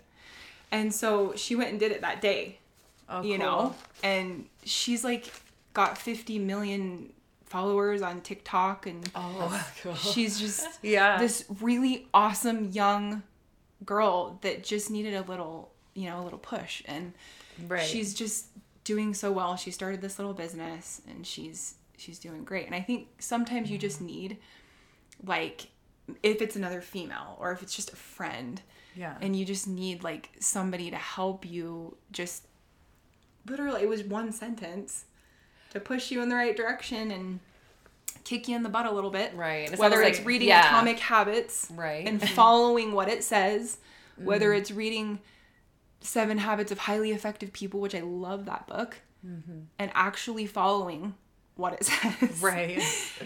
[0.71, 2.57] And so she went and did it that day
[3.09, 3.45] Oh, you cool.
[3.45, 5.31] know and she's like
[5.73, 7.11] got 50 million
[7.45, 9.93] followers on TikTok and Oh, cool.
[9.95, 11.17] she's just Yeah.
[11.17, 13.23] this really awesome young
[13.85, 17.13] girl that just needed a little, you know, a little push and
[17.67, 17.85] Right.
[17.85, 18.47] she's just
[18.83, 19.55] doing so well.
[19.55, 22.65] She started this little business and she's she's doing great.
[22.65, 24.37] And I think sometimes you just need
[25.23, 25.67] like
[26.23, 28.59] if it's another female or if it's just a friend
[28.95, 29.15] Yeah.
[29.21, 32.47] and you just need like somebody to help you just
[33.47, 35.05] literally it was one sentence
[35.71, 37.39] to push you in the right direction and
[38.23, 39.69] kick you in the butt a little bit Right.
[39.69, 40.65] It's whether it's like- reading yeah.
[40.67, 42.07] atomic habits Right.
[42.07, 43.77] and following what it says
[44.19, 44.25] Mm.
[44.25, 45.19] whether it's reading
[46.01, 51.13] seven habits of highly effective people which i love that book and actually following
[51.55, 52.81] what it says right.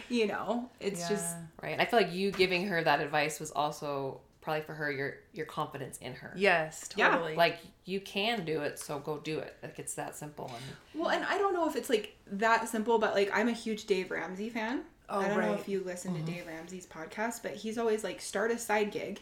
[0.09, 1.71] you know it's just Right.
[1.71, 5.17] And I feel like you giving her that advice was also probably for her your
[5.33, 6.31] your confidence in her.
[6.37, 7.09] Yes, Yeah.
[7.09, 7.35] totally.
[7.35, 9.57] Like you can do it, so go do it.
[9.61, 10.51] Like it's that simple.
[10.53, 13.53] And Well, and I don't know if it's like that simple, but like I'm a
[13.53, 14.83] huge Dave Ramsey fan.
[15.09, 16.31] Oh, I don't know if you listen to mm-hmm.
[16.31, 19.19] Dave Ramsey's podcast, but he's always like start a side gig.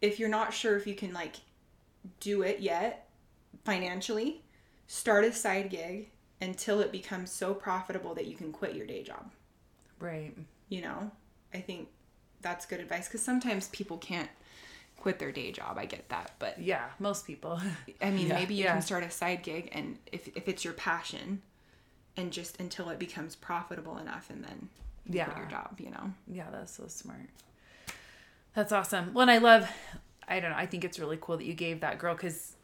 [0.00, 1.36] If you're not sure if you can like
[2.20, 3.08] do it yet
[3.64, 4.42] financially,
[4.86, 6.08] start a side gig
[6.40, 9.30] until it becomes so profitable that you can quit your day job.
[10.00, 10.34] right.
[10.70, 11.10] You know,
[11.52, 11.88] I think
[12.44, 14.30] that's good advice because sometimes people can't
[14.98, 15.76] quit their day job.
[15.76, 17.60] I get that, but Yeah, most people.
[18.00, 18.72] I mean, Yeah, maybe you yeah.
[18.74, 21.42] can start a side gig, and if if it's your passion,
[22.16, 24.68] and just until it becomes profitable enough, and then
[25.06, 25.38] you quit Yeah.
[25.40, 25.80] your job.
[25.80, 26.12] You know.
[26.28, 27.28] Yeah, that's so smart.
[28.54, 29.12] That's awesome.
[29.14, 29.68] Well, and I love,
[30.28, 32.54] I don't know, I think it's really cool that you gave that girl because,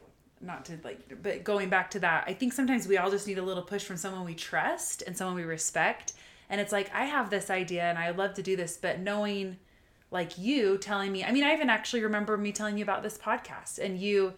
[0.40, 3.38] not to like, but going back to that, I think sometimes we all just need
[3.38, 6.12] a little push from someone we trust and someone we respect.
[6.48, 9.00] And it's like, I have this idea and I would love to do this, but
[9.00, 9.56] knowing
[10.10, 13.16] like you telling me, I mean, I even actually remember me telling you about this
[13.18, 14.34] podcast and you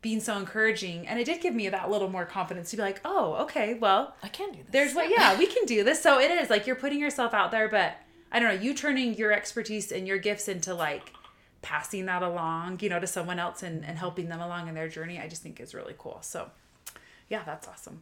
[0.00, 1.06] being so encouraging.
[1.06, 4.14] And it did give me that little more confidence to be like, oh, okay, well,
[4.22, 4.66] I can do this.
[4.70, 7.50] there's what yeah we can do this so it is like you're putting yourself out
[7.50, 7.96] there but
[8.32, 11.12] i don't know you turning your expertise and your gifts into like
[11.62, 14.88] passing that along you know to someone else and, and helping them along in their
[14.88, 16.50] journey i just think is really cool so
[17.30, 18.00] yeah that's awesome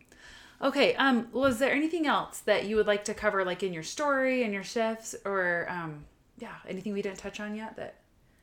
[0.61, 3.83] okay um was there anything else that you would like to cover like in your
[3.85, 6.05] story and your shifts or um
[6.43, 7.95] yeah anything we didn't touch on yet that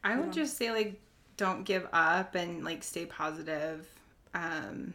[0.05, 1.01] I would just say like
[1.35, 3.85] don't give up and like stay positive.
[4.33, 4.93] Um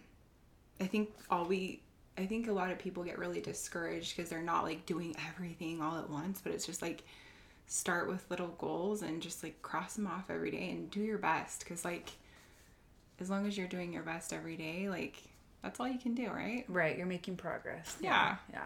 [0.81, 1.83] I think all we
[2.17, 5.83] I think a lot of people get really discouraged because they're not like doing everything
[5.83, 7.05] all at once, but it's just like
[7.67, 11.19] start with little goals and just like cross them off every day and do your
[11.19, 12.11] best cuz like
[13.21, 15.17] as long as you're doing your best every day, like
[15.63, 16.65] that's all you can do, right?
[16.69, 17.97] Right, you're making progress.
[18.01, 18.37] Yeah.
[18.51, 18.65] Yeah.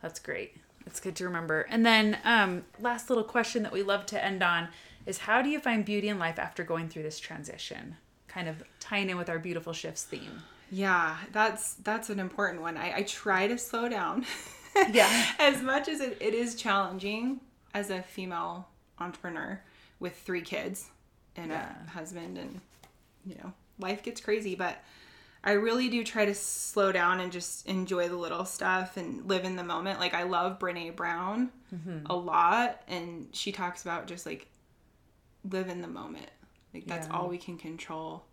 [0.00, 0.56] That's great.
[0.86, 1.62] It's good to remember.
[1.62, 4.68] And then um last little question that we love to end on
[5.06, 7.96] is how do you find beauty in life after going through this transition?
[8.26, 10.42] Kind of tying in with our beautiful shifts theme.
[10.70, 12.76] Yeah, that's that's an important one.
[12.76, 14.24] I, I try to slow down.
[14.92, 15.24] Yeah.
[15.40, 17.40] as much as it, it is challenging
[17.74, 18.68] as a female
[19.00, 19.60] entrepreneur
[19.98, 20.90] with three kids
[21.34, 21.72] and Yeah.
[21.86, 22.60] a husband and
[23.26, 24.78] you know, life gets crazy, but
[25.48, 29.44] I really do try to slow down and just enjoy the little stuff and live
[29.44, 29.98] in the moment.
[29.98, 31.50] Like I love Brene Brown
[32.06, 34.46] a lot and she talks about just like
[35.50, 36.30] live in the moment.
[36.74, 37.14] Like that's Yeah.
[37.14, 38.24] all we can control.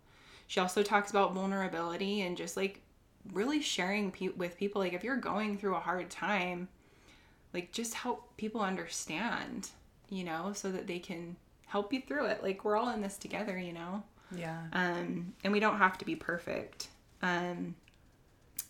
[0.46, 2.82] She also talks about vulnerability and just like
[3.32, 6.68] really sharing pe- with people like if you're going through a hard time,
[7.54, 9.70] like just help people understand,
[10.10, 11.36] you know, so that they can
[11.66, 12.42] help you through it.
[12.42, 14.02] Like we're all in this together, you know.
[14.34, 14.64] Yeah.
[14.72, 16.88] Um and we don't have to be perfect.
[17.22, 17.74] Um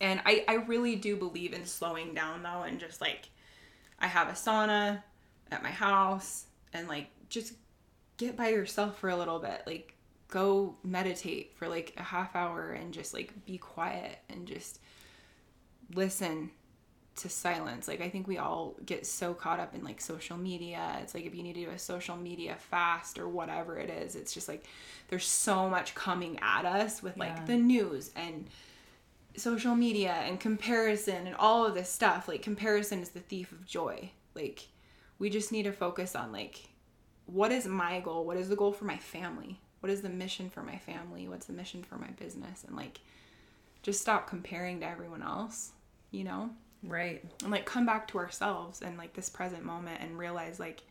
[0.01, 3.29] and I I really do believe in slowing down though and just like
[3.99, 5.03] I have a sauna
[5.51, 7.55] at my house and like just
[8.17, 9.63] get by yourself for a little bit.
[9.67, 9.95] Like
[10.29, 14.81] go meditate for like a half hour and just like be quiet and just
[15.95, 16.51] listen
[17.17, 17.89] to silence.
[17.89, 20.99] Like I think we all get so caught up in like social media.
[21.03, 24.15] It's like if you need to do a social media fast or whatever it is,
[24.17, 24.65] it's just like
[25.09, 27.45] there's so much coming at us with like Yeah.
[27.47, 28.47] the news and
[29.37, 32.29] social media and comparison and all of this stuff.
[32.29, 34.11] Like comparison is the thief of joy.
[34.35, 34.69] Like
[35.19, 36.69] we just need to focus on like
[37.27, 38.25] what is my goal?
[38.25, 39.59] What is the goal for my family?
[39.81, 41.29] What is the mission for my family?
[41.29, 42.65] What's the mission for my business?
[42.65, 43.01] And like
[43.83, 45.73] just stop comparing to everyone else,
[46.11, 46.51] you know?
[46.87, 47.25] Right.
[47.43, 50.83] And like come back to ourselves and like this present moment and realize like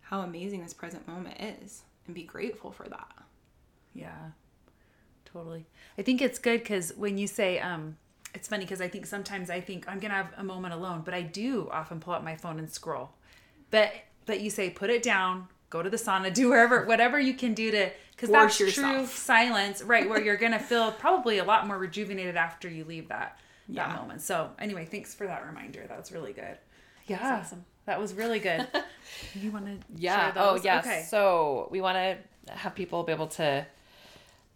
[0.00, 3.12] how amazing this present moment is and be grateful for that.
[3.94, 4.30] Yeah,
[5.24, 5.66] totally.
[5.98, 7.96] I think it's good because when you say, um,
[8.34, 11.14] it's funny because I think sometimes I think I'm gonna have a moment alone, but
[11.14, 13.10] I do often pull out my phone and scroll.
[13.70, 13.92] But
[14.26, 17.54] but you say put it down, go to the sauna, do wherever whatever you can
[17.54, 20.08] do to because that's true silence, right?
[20.08, 23.96] Where you're gonna feel probably a lot more rejuvenated after you leave that that Yeah.
[23.96, 24.20] moment.
[24.22, 25.86] So anyway, thanks for that reminder.
[25.88, 26.58] That's really good.
[27.06, 27.40] Yeah.
[27.40, 27.64] awesome.
[27.84, 28.66] That was really good.
[29.34, 30.32] you want to Yeah.
[30.32, 30.60] share oh, those?
[30.60, 30.86] Oh, yes.
[30.86, 31.04] Okay.
[31.08, 33.66] So we want to have people be able to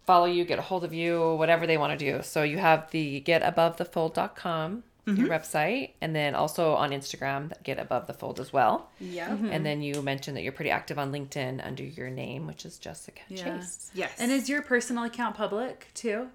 [0.05, 2.21] follow you, get a hold of you, whatever they want to do.
[2.23, 5.33] So you have the getabovethefold.com your mm-hmm.
[5.33, 8.89] website, and then also on Instagram, get above the fold as well.
[8.99, 9.29] Yep.
[9.29, 9.63] And mm-hmm.
[9.63, 13.21] then you mentioned that you're pretty active on LinkedIn under your name, which is Jessica
[13.27, 13.57] Yeah.
[13.57, 13.91] Chase.
[13.93, 14.13] Yes.
[14.19, 16.29] And is your personal account public too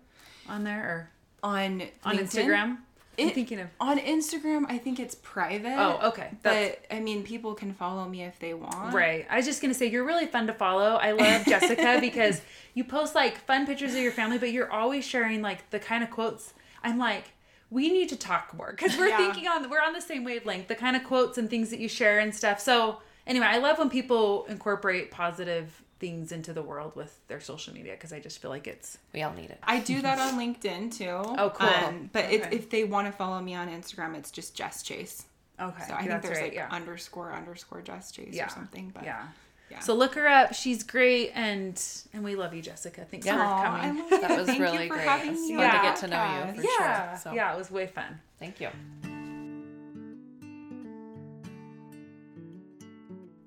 [0.49, 1.11] on there or
[1.43, 2.45] on on LinkedIn?
[2.45, 2.79] Instagram?
[3.19, 5.75] I'm thinking of On Instagram, I think it's private.
[5.79, 6.29] Oh, okay.
[6.43, 8.93] That's- But I mean, people can follow me if they want.
[8.93, 9.27] Right.
[9.31, 10.97] I was just gonna say you're really fun to follow.
[10.97, 12.43] I love Jessica because
[12.75, 16.05] you post like fun pictures of your family, but you're always sharing like the kind
[16.05, 16.53] of quotes.
[16.85, 17.25] I'm like,
[17.71, 19.17] we need to talk more because we're Yeah.
[19.17, 20.69] thinking on we're on the same wavelength.
[20.69, 22.61] The kind of quotes and things that you share and stuff.
[22.61, 27.73] So anyway, I love when people incorporate positive things into the world with their social
[27.73, 29.59] media because I just feel like it's We all need it.
[29.63, 31.07] I do that on LinkedIn too.
[31.39, 31.69] Oh, cool.
[31.69, 32.57] Um, but if, Okay.
[32.57, 35.25] if they want to follow me on Instagram, it's just Jess Chase.
[35.61, 35.85] okay.
[35.89, 36.45] So I think there's right.
[36.45, 36.69] like yeah.
[36.71, 38.47] underscore underscore Jess Chase yeah.
[38.47, 38.91] or something.
[38.95, 39.27] But yeah.
[39.71, 39.81] Yeah.
[39.81, 40.55] So look her up.
[40.55, 41.83] She's great, and
[42.13, 43.05] and we love you, Jessica.
[43.11, 44.01] Thanks for coming.
[44.01, 44.21] I love.
[44.21, 45.09] That was Thank really you for great.
[45.09, 47.19] having It's me fun on to get to know you for yeah, sure.
[47.19, 48.21] So yeah, it was way fun.
[48.39, 48.69] thank you.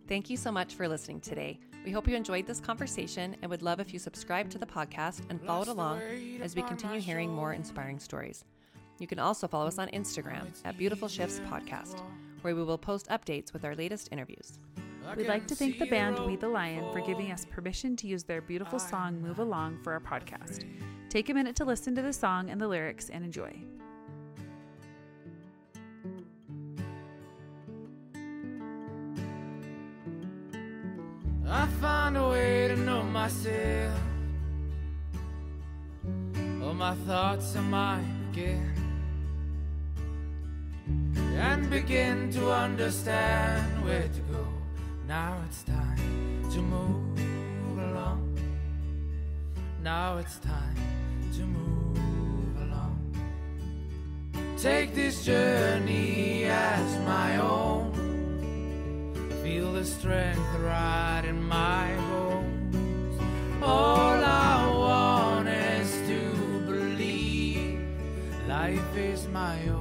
[0.10, 1.60] Thank you so much for listening today.
[1.86, 5.22] We hope you enjoyed this conversation and would love if you subscribe to the podcast
[5.30, 6.02] and followed along
[6.42, 8.44] as we continue hearing more inspiring stories.
[9.00, 12.02] You can also follow us on Instagram at Beautiful Shifts Podcast,
[12.42, 14.60] where we will post updates with our latest interviews.
[15.16, 18.24] We'd like to thank the band We the Lion for giving us permission to use
[18.24, 20.66] their beautiful song Move Along for our podcast.
[21.10, 23.56] Take a minute to listen to the song and the lyrics and enjoy.
[31.52, 34.00] I find a way to know myself.
[36.64, 38.76] All my thoughts are mine again.
[41.38, 44.46] And begin to understand where to go.
[45.08, 48.38] Now it's time to move along.
[49.82, 50.76] Now it's time
[51.34, 53.00] to move along.
[54.58, 57.79] Take this journey as my own.
[59.80, 63.18] The strength right in my bones.
[63.64, 67.80] All I want is to believe
[68.46, 69.79] life is my own.